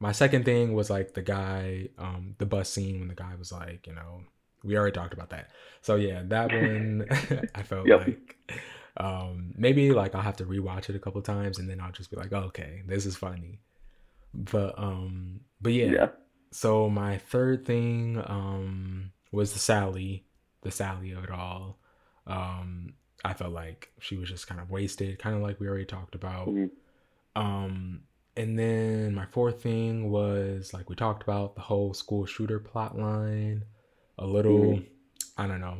[0.00, 3.52] my second thing was like the guy, um, the bus scene when the guy was
[3.52, 4.22] like, you know,
[4.64, 5.50] we already talked about that.
[5.82, 7.06] So yeah, that one
[7.54, 8.06] I felt yep.
[8.06, 8.36] like
[8.96, 12.10] um maybe like I'll have to rewatch it a couple times and then I'll just
[12.10, 13.60] be like, oh, okay, this is funny.
[14.34, 15.92] But um but yeah.
[15.92, 16.08] yeah.
[16.50, 20.24] So my third thing um was the Sally,
[20.62, 21.78] the Sally of it all.
[22.26, 22.94] Um
[23.24, 26.14] I felt like she was just kind of wasted, kind of like we already talked
[26.14, 26.48] about.
[26.48, 27.40] Mm-hmm.
[27.40, 28.00] Um,
[28.36, 32.96] and then my fourth thing was like we talked about the whole school shooter plot
[32.96, 33.64] line.
[34.18, 34.84] A little, mm-hmm.
[35.36, 35.78] I don't know,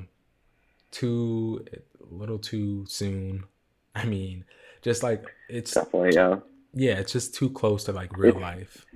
[0.91, 3.45] too a little too soon.
[3.95, 4.45] I mean,
[4.83, 6.37] just like it's definitely yeah.
[6.75, 8.87] Yeah, it's just too close to like real it's, life.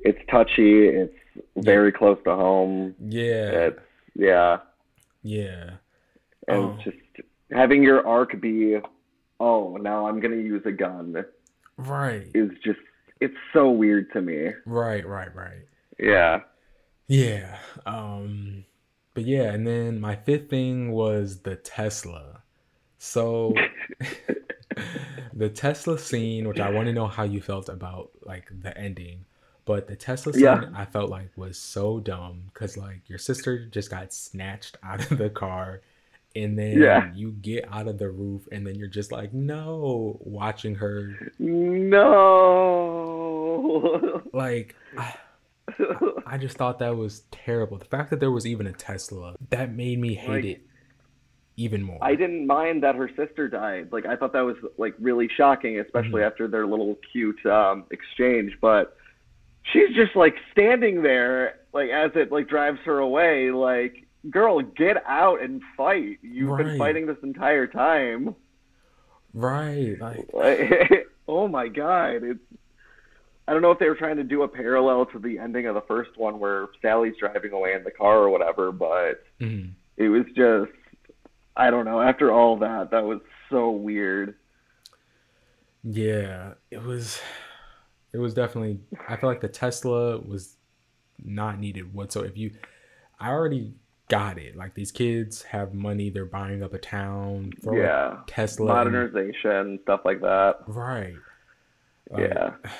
[0.00, 0.86] It's touchy.
[0.86, 1.14] It's
[1.56, 1.98] very yeah.
[1.98, 2.94] close to home.
[3.00, 3.50] Yeah.
[3.50, 3.80] It's
[4.14, 4.58] Yeah.
[5.22, 5.70] Yeah.
[6.48, 6.78] And Oh.
[6.82, 6.96] just
[7.52, 8.78] having your arc be,
[9.38, 11.24] oh, now I'm gonna use a gun
[11.76, 12.28] Right.
[12.34, 12.78] is just
[13.20, 14.50] it's so weird to me.
[14.66, 15.64] Right, right, right.
[15.98, 16.40] Yeah.
[17.06, 17.58] Yeah.
[17.86, 18.64] Um
[19.14, 22.42] but yeah, and then my fifth thing was the Tesla.
[22.98, 23.54] So
[25.34, 29.24] the Tesla scene, which I want to know how you felt about like the ending.
[29.64, 30.64] But the Tesla scene Yeah.
[30.74, 35.18] I felt like was so dumb because like your sister just got snatched out of
[35.18, 35.82] the car
[36.36, 37.12] and then Yeah.
[37.14, 41.32] you get out of the roof and then you're just like, no, watching her
[42.70, 44.22] No.
[44.32, 45.14] like I,
[46.26, 47.78] I just thought that was terrible.
[47.78, 50.62] The fact that there was even a Tesla, that made me hate Like, it
[51.56, 51.98] even more.
[52.00, 53.88] I didn't mind that her sister died.
[53.92, 56.26] Like I thought that was like really shocking, especially Mhm.
[56.26, 58.96] after their little cute um exchange, but
[59.64, 65.02] she's just like standing there like as it like drives her away like girl get
[65.06, 66.64] out and fight you've Right.
[66.66, 68.34] been fighting this entire time
[69.32, 69.96] Right.
[70.00, 72.40] Like Like, oh my god it's
[73.48, 75.74] i don't know if they were trying to do a parallel to the ending of
[75.74, 79.70] the first one where sally's driving away in the car or whatever but mhm.
[79.96, 80.70] it was just
[81.56, 84.34] i don't know after all that that was so weird
[85.82, 87.20] yeah, it was
[88.12, 90.56] it was definitely I feel like the Tesla was
[91.24, 92.28] not needed whatsoever.
[92.28, 92.50] If you
[93.18, 93.74] I already
[94.10, 94.56] got it.
[94.56, 100.20] Like these kids have money, they're buying up a town, yeah Tesla modernization stuff like
[100.20, 101.14] that Right.
[102.10, 102.54] Like, yeah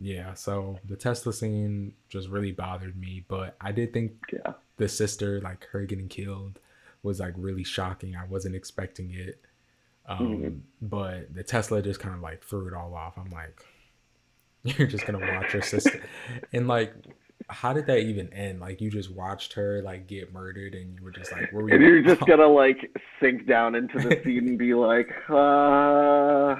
[0.00, 4.88] Yeah, so the Tesla scene just really bothered me, but I did think yeah the
[4.88, 6.58] sister, like her getting killed,
[7.02, 8.16] was like really shocking.
[8.16, 9.38] I wasn't expecting it.
[10.06, 10.60] Um, Mhm.
[10.80, 13.18] but the Tesla just kind of like threw it all off.
[13.18, 13.62] I'm like,
[14.64, 16.02] you're just gonna watch your sister,
[16.54, 16.94] and like,
[17.48, 18.60] how did that even end?
[18.60, 21.72] Like, you just watched her like get murdered, and you were just like, were we?
[21.72, 22.90] and you're just gonna like
[23.20, 26.56] sink down into the seat and be like uh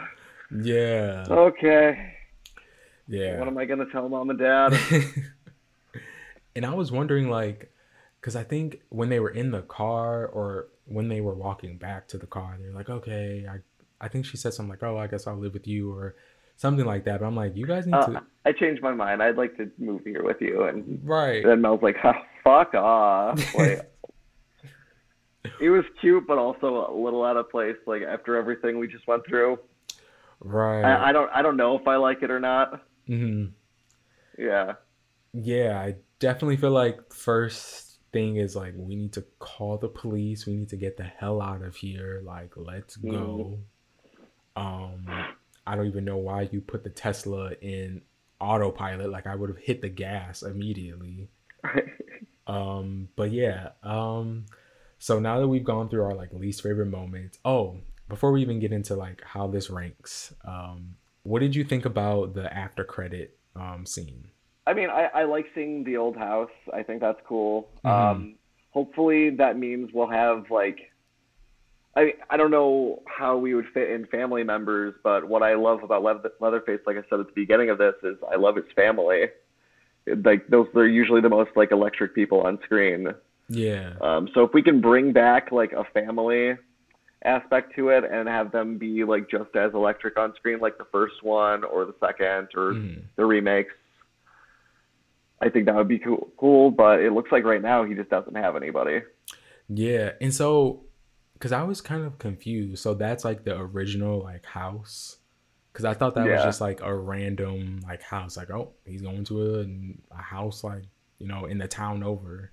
[0.63, 2.15] yeah, okay
[3.09, 3.39] yeah.
[3.39, 4.73] what am i gonna tell mom and dad
[6.55, 7.73] and I was wondering, like,
[8.21, 12.09] because I think when they were in the car or when they were walking back
[12.09, 13.59] to the car, they're like, okay, I,
[14.01, 16.15] I think she said something like, oh, I guess I'll live with you or
[16.57, 17.21] something like that.
[17.21, 19.71] But I'm like, you guys need uh, to, i changed my mind i'd like to
[19.79, 23.89] move here with you and right, then mel's like huh, fuck off like
[25.61, 29.07] it was cute but also a little out of place like after everything we just
[29.07, 29.59] went through
[30.41, 30.83] right.
[30.83, 33.47] I, I don't i don't know if i like it or not hmm
[34.39, 34.73] yeah
[35.33, 40.47] Yeah, I definitely feel like first thing is like we need to call the police.
[40.47, 42.21] We need to get the hell out of here.
[42.25, 43.59] Like, let's go.
[44.57, 45.25] Um,
[45.67, 48.03] I don't even know why you put the Tesla in
[48.41, 49.11] autopilot.
[49.11, 51.29] Like, I would have hit the gas immediately.
[52.47, 53.71] Um, but yeah.
[53.83, 54.47] Um,
[54.99, 57.39] so now that we've gone through our like least favorite moments.
[57.45, 57.77] Oh,
[58.09, 62.35] before we even get into like how this ranks, um, what did you think about
[62.35, 64.29] the after credit um scene?
[64.67, 66.51] I mean, I, I like seeing the old house.
[66.73, 67.69] I think that's cool.
[67.85, 67.91] Mhm.
[67.91, 68.35] Um,
[68.71, 70.92] hopefully, that means we'll have like,
[71.97, 75.83] I I don't know how we would fit in family members, but what I love
[75.83, 78.65] about Leather, Leatherface, like I said at the beginning of this, is I love his
[78.75, 79.27] family.
[80.07, 83.09] Like those, they're usually the most like electric people on screen.
[83.49, 83.93] Yeah.
[84.01, 86.57] Um, so if we can bring back like a family
[87.25, 90.87] aspect to it and have them be like just as electric on screen, like the
[90.91, 93.03] first one or the second or Mhm.
[93.17, 93.75] the remakes.
[95.41, 96.33] I think that would be cool.
[96.37, 99.03] Cool, but it looks like right now he just doesn't have anybody.
[99.69, 100.85] Yeah, and so
[101.43, 105.17] because I was kind of confused, so that's like the original like house.
[105.73, 109.25] Because I thought that was just like a random like house, like oh he's going
[109.25, 110.85] to a, a house like
[111.19, 112.53] you know in the town over.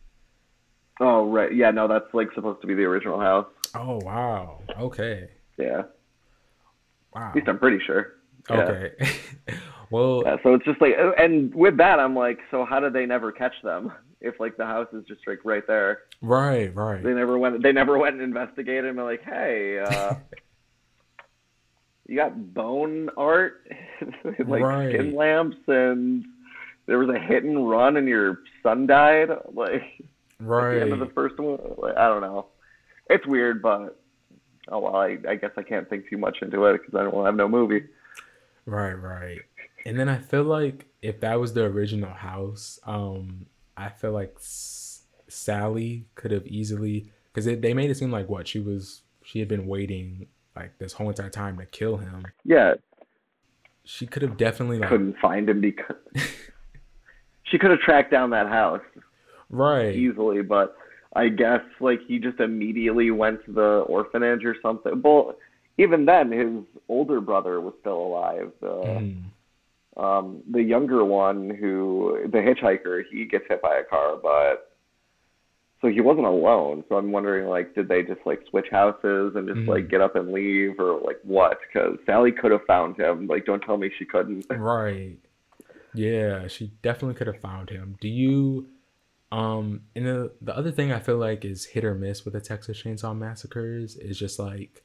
[0.99, 3.45] Oh right, yeah, no, that's like supposed to be the original house.
[3.75, 5.29] Oh wow, okay,
[5.59, 5.83] Yeah,
[7.13, 8.13] wow, at least I'm pretty sure.
[8.49, 8.55] Yeah.
[8.55, 8.93] okay.
[9.91, 13.05] well, Yeah, so it's just like, and with that, I'm like, so how did they
[13.05, 13.91] never catch them?
[14.21, 17.63] If like the house is just like right there, right, right, they never went.
[17.63, 20.15] They never went and investigated and were like, hey, uh,
[22.07, 23.65] you got bone art,
[24.45, 24.89] like Right.
[24.93, 26.25] skin lamps, and
[26.85, 29.29] there was a hit and run, and your son died.
[29.53, 29.83] Like
[30.41, 30.45] at
[30.77, 32.47] the end of the first one, like, I don't know.
[33.09, 33.99] It's weird, but
[34.69, 34.95] oh well.
[34.95, 37.47] I, I guess I can't think too much into it because I don't have no
[37.49, 37.83] movie.
[38.65, 39.39] Right, right.
[39.85, 43.47] And then I feel like if that was the original house, um,
[43.79, 48.47] I feel like S- Sally could have easily because they made it seem like what
[48.47, 52.25] she was she had been waiting like this whole entire time to kill him.
[52.43, 52.73] Yeah,
[53.85, 55.95] She could have definitely like couldn't find him because
[57.43, 58.81] she could have tracked down that house
[59.49, 60.41] right, easily.
[60.41, 60.75] But
[61.15, 65.01] I guess like he just immediately went to the orphanage or something.
[65.01, 65.35] Well,
[65.77, 68.51] even then, his older brother was still alive.
[68.59, 69.23] The Mhm.
[69.99, 74.65] Um, the younger one, who the hitchhiker, he gets hit by a car, but
[75.81, 76.83] so he wasn't alone.
[76.89, 79.67] So I'm wondering, like, did they just like switch houses and just Mhm.
[79.67, 81.57] like get up and leave, or like what?
[81.67, 83.27] Because Sally could have found him.
[83.27, 84.45] Like, don't tell me she couldn't.
[84.57, 85.17] Right.
[85.93, 87.97] Yeah, she definitely could have found him.
[87.99, 88.67] Do you
[89.31, 92.41] um and the the other thing I feel like is hit or miss with the
[92.41, 94.83] Texas Chainsaw Massacres is just like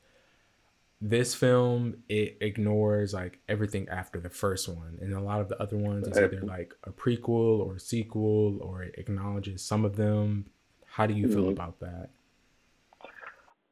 [1.00, 5.60] this film it ignores like everything after the first one and a lot of the
[5.60, 6.32] other ones it's Right.
[6.32, 10.46] either like a prequel or a sequel or it acknowledges some of them.
[10.86, 11.52] How do you feel Mhm.
[11.52, 12.10] about that?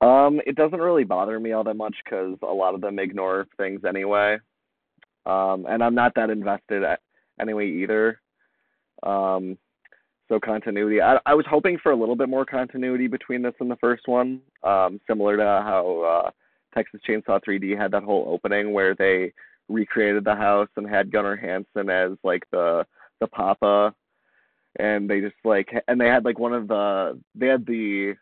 [0.00, 3.46] Um, it doesn't really bother me all that much because a lot of them ignore
[3.56, 4.38] things anyway.
[5.24, 6.82] Um, and I'm not that invested
[7.40, 8.20] anyway either.
[9.04, 9.56] Um,
[10.28, 11.00] so continuity.
[11.00, 14.08] I, I was hoping for a little bit more continuity between this and the first
[14.08, 16.30] one, um, similar to how uh,
[16.74, 19.32] Texas Chainsaw 3D had that whole opening where they
[19.68, 22.86] recreated the house and had Gunnar Hansen as like the
[23.20, 23.94] the papa,
[24.78, 28.14] and they just like and they had like one of the they had the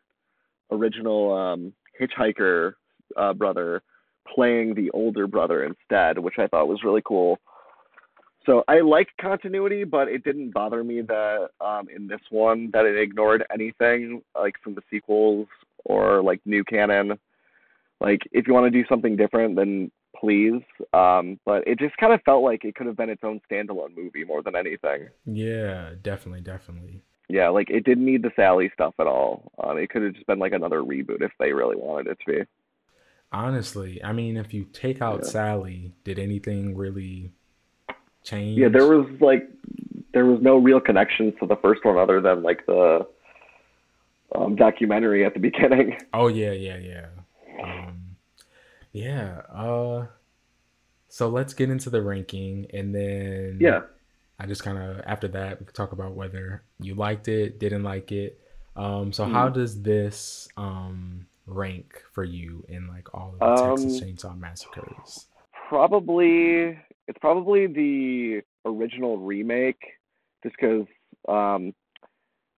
[0.70, 2.74] original um, hitchhiker
[3.16, 3.82] uh, brother
[4.32, 7.38] playing the older brother instead, which I thought was really cool.
[8.46, 12.86] So I like continuity, but it didn't bother me that um, in this one that
[12.86, 15.46] it ignored anything like from the sequels
[15.84, 17.18] or like new canon.
[18.00, 20.62] Like if you want to do something different, then please.
[20.92, 23.96] Um, but it just kind of felt like it could have been its own standalone
[23.96, 25.08] movie more than anything.
[25.26, 27.02] Yeah, definitely, definitely.
[27.28, 29.52] Yeah, like it didn't need the Sally stuff at all.
[29.62, 32.32] Um, it could have just been like another reboot if they really wanted it to
[32.32, 32.42] be.
[33.32, 35.30] Honestly, I mean if you take out Yeah.
[35.30, 37.30] Sally, did anything really
[38.24, 38.58] change?
[38.58, 39.48] Yeah, there was like
[40.12, 43.06] there was no real connection to the first one other than like the
[44.34, 45.98] um, documentary at the beginning.
[46.12, 47.06] Oh yeah, yeah, yeah.
[47.60, 48.16] Um,
[48.92, 49.42] yeah.
[49.52, 50.06] Uh,
[51.08, 53.82] so let's get into the ranking, and then Yeah.
[54.38, 57.82] I just kind of after that we could talk about whether you liked it, didn't
[57.84, 58.40] like it.
[58.76, 59.54] Um, so how Mhm.
[59.54, 65.26] does this um rank for you in like all of the Texas Um, Chainsaw Massacres?
[65.68, 69.80] Probably it's probably the original remake,
[70.42, 70.86] just because
[71.28, 71.74] um,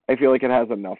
[0.08, 0.98] I feel like it has enough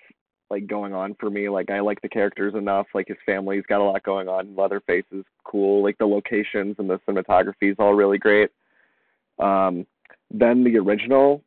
[0.53, 1.49] like going on for me.
[1.49, 2.87] Like I like the characters enough.
[2.95, 4.55] Like his family's got a lot going on.
[4.55, 5.83] Leatherface is cool.
[5.83, 8.51] Like the locations and the cinematography is all really great.
[9.39, 9.87] Um,
[10.31, 11.43] then the original,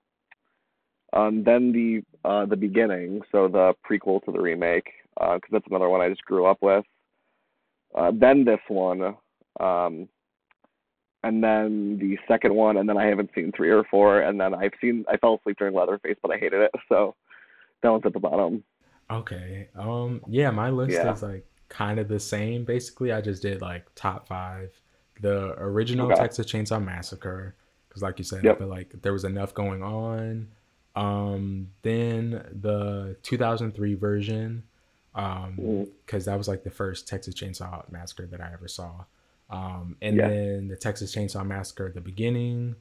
[1.13, 5.87] um, then the uh, the beginning, so the prequel to the remake, because that's another
[5.87, 6.83] one I just grew up with.
[7.93, 9.15] Uh, then this one,
[9.59, 10.09] um,
[11.23, 14.55] and then the second one, and then I haven't seen three or four, and then
[14.55, 17.15] I've seen I fell asleep during Leatherface, but I hated it, so
[17.83, 18.63] that one's at the bottom.
[19.09, 19.69] Okay.
[19.75, 21.13] Um, yeah, my list Yeah.
[21.13, 22.65] is like kind of the same.
[22.65, 24.71] Basically, I just did like top five.
[25.21, 26.15] The original Okay.
[26.21, 27.55] Texas Chainsaw Massacre,
[27.87, 28.55] because like you said, Yep.
[28.55, 30.47] I feel like there was enough going on.
[30.95, 32.31] Um, then
[32.61, 34.63] the 2003 version,
[35.13, 35.89] um, Mhm.
[36.05, 39.05] because that was like the first Texas Chainsaw Massacre that I ever saw.
[39.49, 40.29] Um, and Yeah.
[40.29, 42.75] then the Texas Chainsaw Massacre at the beginning,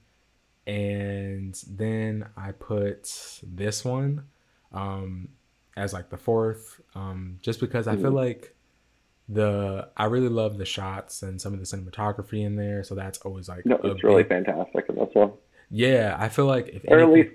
[0.67, 4.27] and then I put this one
[4.73, 5.29] um,
[5.77, 8.15] as like the fourth, um, just because I feel Mhm.
[8.15, 8.55] like
[9.29, 13.19] the I really love the shots and some of the cinematography in there, so that's
[13.21, 15.33] always like No, it's really big- fantastic in this one,
[15.71, 16.15] yeah.
[16.19, 17.31] I feel like if or at least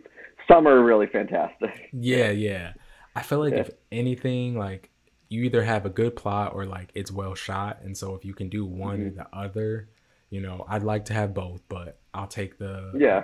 [0.47, 1.89] some are really fantastic.
[1.93, 2.73] yeah, yeah.
[3.15, 3.61] I feel like Yeah.
[3.61, 4.91] if anything, like
[5.29, 8.33] you either have a good plot or like it's well shot, and so if you
[8.33, 9.15] can do one or Mhm.
[9.15, 9.89] the other,
[10.29, 13.23] you know, I'd like to have both, but I'll take the Yeah,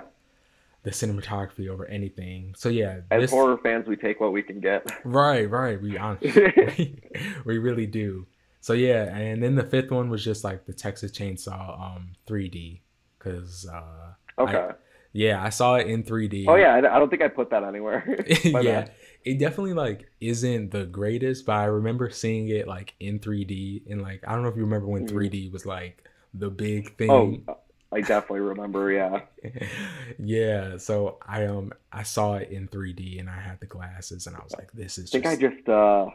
[0.86, 2.54] the cinematography over anything.
[2.56, 4.88] So yeah, as this horror fans, we take what we can get.
[5.04, 5.82] right, right.
[5.82, 7.02] We honestly,
[7.44, 8.26] we really do.
[8.60, 12.80] So yeah, and then the fifth one was just like the Texas Chainsaw um 3D,
[13.18, 14.68] because uh, Okay.
[15.12, 16.44] yeah, I saw it in 3D.
[16.48, 18.04] oh yeah, I, I don't think I put that anywhere.
[18.44, 18.92] Yeah bad.
[19.24, 24.00] it definitely like isn't the greatest but i remember seeing it like in 3d and
[24.02, 25.12] like i don't know if you remember when Mhm.
[25.12, 27.58] 3d was like the big thing Oh,
[27.92, 28.90] I definitely remember.
[28.92, 29.20] Yeah.
[30.18, 34.36] yeah so i um i saw it in 3d and i had the glasses and
[34.36, 36.06] i was like this is I think just I just uh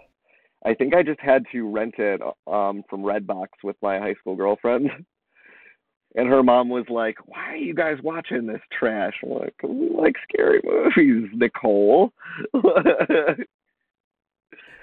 [0.64, 4.36] I think I just had to rent it um from Redbox with my high school
[4.36, 4.90] girlfriend.
[6.14, 9.90] And her mom was like, "Why are you guys watching this trash?" I'm like, "We
[9.96, 12.12] like scary movies, Nicole."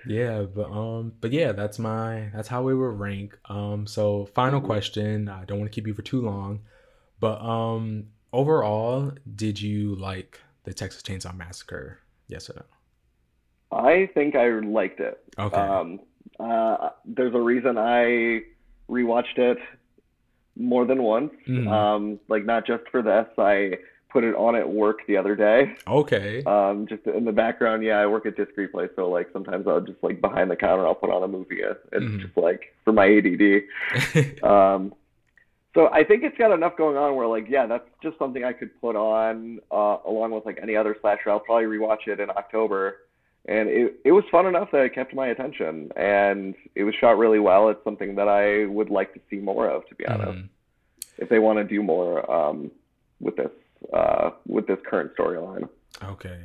[0.05, 4.61] yeah but um but yeah that's my that's how we would rank um so final
[4.61, 4.65] Mhm.
[4.65, 6.61] question i don't want to keep you for too long
[7.21, 11.99] but um overall did you like the texas chainsaw massacre
[12.29, 12.63] yes or no
[13.71, 15.23] I think I liked it.
[15.39, 15.55] Okay.
[15.61, 16.01] Um,
[16.41, 18.41] uh, there's a reason I
[18.89, 19.59] rewatched it
[20.57, 21.33] more than once.
[21.47, 21.69] Mhm.
[21.69, 23.27] Um, like not just for this.
[23.37, 25.75] I put it on at work the other day.
[25.87, 26.43] Okay.
[26.45, 29.83] Um, just in the background, yeah, I work at disc replay, so like sometimes I'll
[29.83, 31.61] just like behind the counter, I'll put on a movie.
[31.61, 32.23] It's Mhm.
[32.23, 33.65] just like for my ADD.
[34.43, 34.95] Um,
[35.79, 38.53] so I think it's got enough going on where like, yeah, that's just something I
[38.53, 41.31] could put on uh, along with like any other slasher.
[41.31, 42.97] I'll probably rewatch it in October,
[43.47, 47.17] and it it was fun enough that it kept my attention, and it was shot
[47.17, 47.69] really well.
[47.69, 50.39] It's something that I would like to see more of, to be honest.
[50.39, 50.49] Mhm.
[51.19, 52.73] If they want to do more um,
[53.21, 53.51] with this
[53.93, 55.69] uh, with this current storyline
[56.03, 56.41] Okay.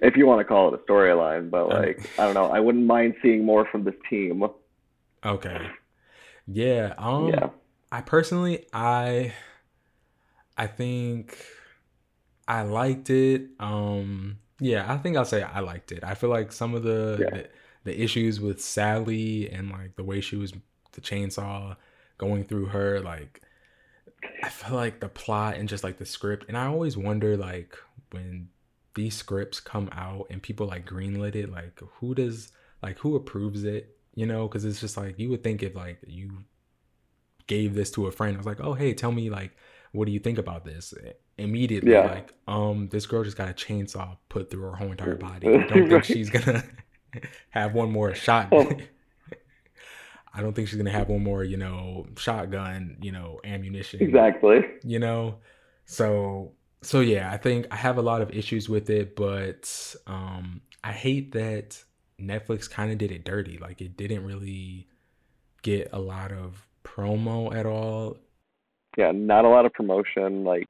[0.00, 2.60] if you want to call it a storyline, but Um, like I don't know, I
[2.60, 4.44] wouldn't mind seeing more from this team.
[5.24, 5.58] Okay.
[6.46, 6.92] Yeah.
[6.98, 7.28] Um.
[7.28, 7.48] yeah,
[7.90, 9.32] I personally, I,
[10.56, 11.38] I think,
[12.48, 13.48] I liked it.
[13.60, 14.38] Um.
[14.58, 16.02] Yeah, I think I'll say I liked it.
[16.02, 17.30] I feel like some of the Yeah.
[17.30, 17.48] the,
[17.84, 20.52] the issues with Sally and like the way she was
[20.92, 21.76] the chainsaw
[22.18, 23.42] going through her, like
[24.42, 27.76] I feel like the plot and just like the script, and I always wonder like
[28.12, 28.48] when
[28.94, 32.50] these scripts come out and people like greenlit it, like who does
[32.82, 34.48] like who approves it, you know?
[34.48, 36.30] Because it's just like you would think if like you
[37.46, 39.56] gave this to a friend, I was like, oh hey, tell me like
[39.92, 40.92] what do you think about this?
[41.38, 42.06] Immediately, Yeah.
[42.06, 45.48] like um, this girl just got a chainsaw put through her whole entire body.
[45.48, 46.04] I don't think Right.
[46.04, 46.62] she's gonna
[47.50, 48.48] have one more shot.
[48.52, 48.70] Oh.
[50.34, 54.64] I don't think she's gonna have one more, you know, shotgun, you know, ammunition exactly.
[54.84, 55.36] you know
[55.88, 60.60] so so yeah i think i have a lot of issues with it but um
[60.82, 61.80] i hate that
[62.20, 64.88] netflix kind of did it dirty like it didn't really
[65.62, 66.66] get a lot of
[66.96, 68.16] promo at all
[68.96, 70.68] Yeah, not a lot of promotion, like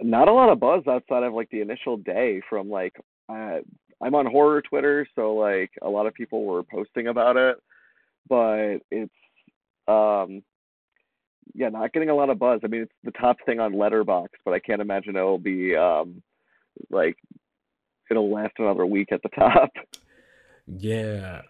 [0.00, 2.94] not a lot of buzz outside of like the initial day from like
[3.28, 3.58] uh,
[4.02, 7.56] I'm on horror Twitter, so like a lot of people were posting about it,
[8.28, 9.12] but it's
[9.88, 10.42] um
[11.54, 12.60] yeah, not getting a lot of buzz.
[12.62, 16.22] I mean, it's the top thing on Letterboxd, but I can't imagine it'll be um
[16.90, 17.16] like
[18.10, 19.70] it'll last another week at the top.
[20.66, 21.42] yeah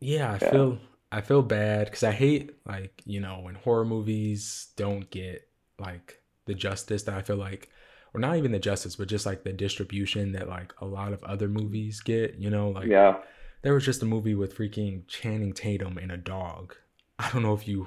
[0.00, 0.50] yeah i Yeah.
[0.50, 0.78] feel
[1.12, 5.48] i feel bad because i hate like you know when horror movies don't get
[5.78, 7.68] like the justice that i feel like
[8.14, 11.22] or not even the justice but just like the distribution that like a lot of
[11.24, 13.18] other movies get you know like yeah.
[13.62, 16.74] There was just a movie with freaking Channing Tatum and a dog.
[17.18, 17.86] I don't know if you.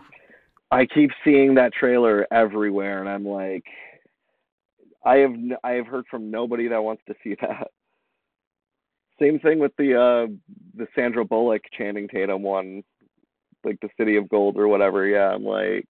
[0.72, 3.66] I keep seeing that trailer everywhere, and I'm like,
[5.04, 7.72] I have n- I have heard from nobody that wants to see that.
[9.20, 10.34] Same thing with the uh
[10.76, 12.84] the Sandra Bullock Channing Tatum one,
[13.66, 15.06] like the City of Gold or whatever.
[15.08, 15.88] Yeah, I'm like,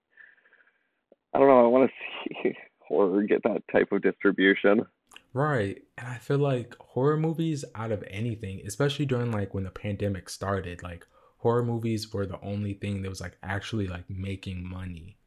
[1.34, 1.66] I don't know.
[1.66, 4.86] I want to see horror get that type of distribution.
[5.34, 5.82] Right.
[5.98, 10.30] And I feel like horror movies, out of anything, especially during like when the pandemic
[10.30, 11.06] started, like
[11.40, 15.18] horror movies were the only thing that was like actually like making money.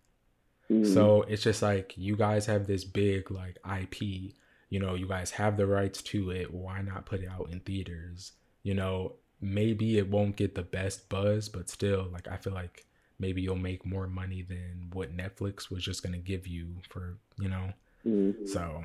[0.71, 4.01] Mm, So it's just like you guys have this big like IP,
[4.71, 6.53] you know, you guys have the rights to it.
[6.55, 8.33] Why not put it out in theaters?
[8.63, 12.87] You know, maybe it won't get the best buzz, but still, like I feel like
[13.19, 17.49] maybe you'll make more money than what Netflix was just gonna give you for, you
[17.49, 17.73] know.
[18.07, 18.35] mm.
[18.45, 18.85] So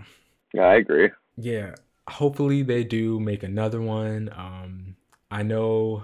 [0.54, 1.12] yeah, I agree.
[1.38, 1.76] yeah,
[2.08, 4.30] hopefully they do make another one.
[4.36, 4.96] Um,
[5.32, 6.04] I know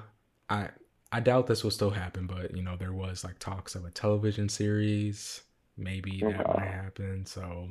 [0.50, 0.70] I
[1.12, 3.92] I doubt this will still happen, but you know there was like talks of a
[3.92, 5.42] television series.
[5.78, 7.26] Maybe that might happen.
[7.26, 7.70] So,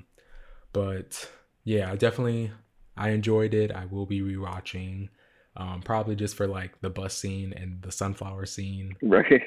[0.72, 1.30] but
[1.64, 2.52] yeah, I definitely
[2.96, 3.72] I enjoyed it.
[3.72, 5.08] I will be rewatching,
[5.58, 8.96] um, probably just for like the bus scene and the sunflower scene.
[9.02, 9.42] Right.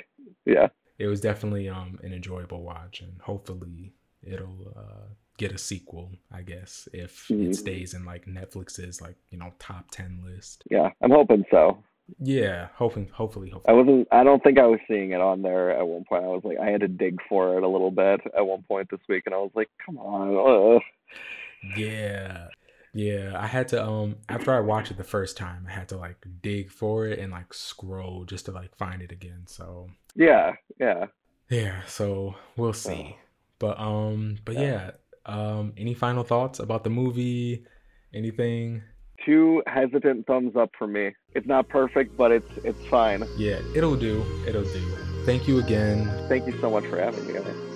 [0.46, 0.68] Yeah.
[1.00, 3.94] It was definitely um an enjoyable watch, and hopefully
[4.24, 5.08] it'll uh,
[5.38, 6.12] get a sequel.
[6.32, 7.48] I guess if Mhm.
[7.50, 10.64] it stays in like Netflix's like you know top ten list.
[10.70, 10.90] Yeah.
[11.02, 11.84] I'm hoping so.
[12.20, 13.74] Yeah, hoping hopefully hopefully.
[13.74, 14.08] I wasn't.
[14.12, 16.26] I don't think I was seeing it on there at one point.
[16.26, 18.90] I was like, I had to dig for it a little bit at one point
[18.92, 20.76] this week, and I was like, come on.
[20.76, 20.82] ugh.
[21.78, 22.48] Yeah.
[22.94, 25.98] Yeah, I had to um after I watched it the first time, I had to
[25.98, 29.44] like dig for it and like scroll just to like find it again.
[29.48, 30.54] So Yeah.
[30.80, 31.08] Yeah.
[31.50, 33.16] yeah, so we'll see.
[33.60, 34.62] But um but Yeah.
[34.62, 34.92] yeah,
[35.26, 37.66] um any final thoughts about the movie?
[38.14, 38.84] Anything?
[39.26, 41.16] Two hesitant thumbs up for me.
[41.34, 43.24] It's not perfect, but it's it's fine.
[43.38, 44.26] Yeah, it'll do.
[44.48, 44.96] It'll do.
[45.26, 46.12] Thank you again.
[46.28, 47.71] Thank you so much for having me.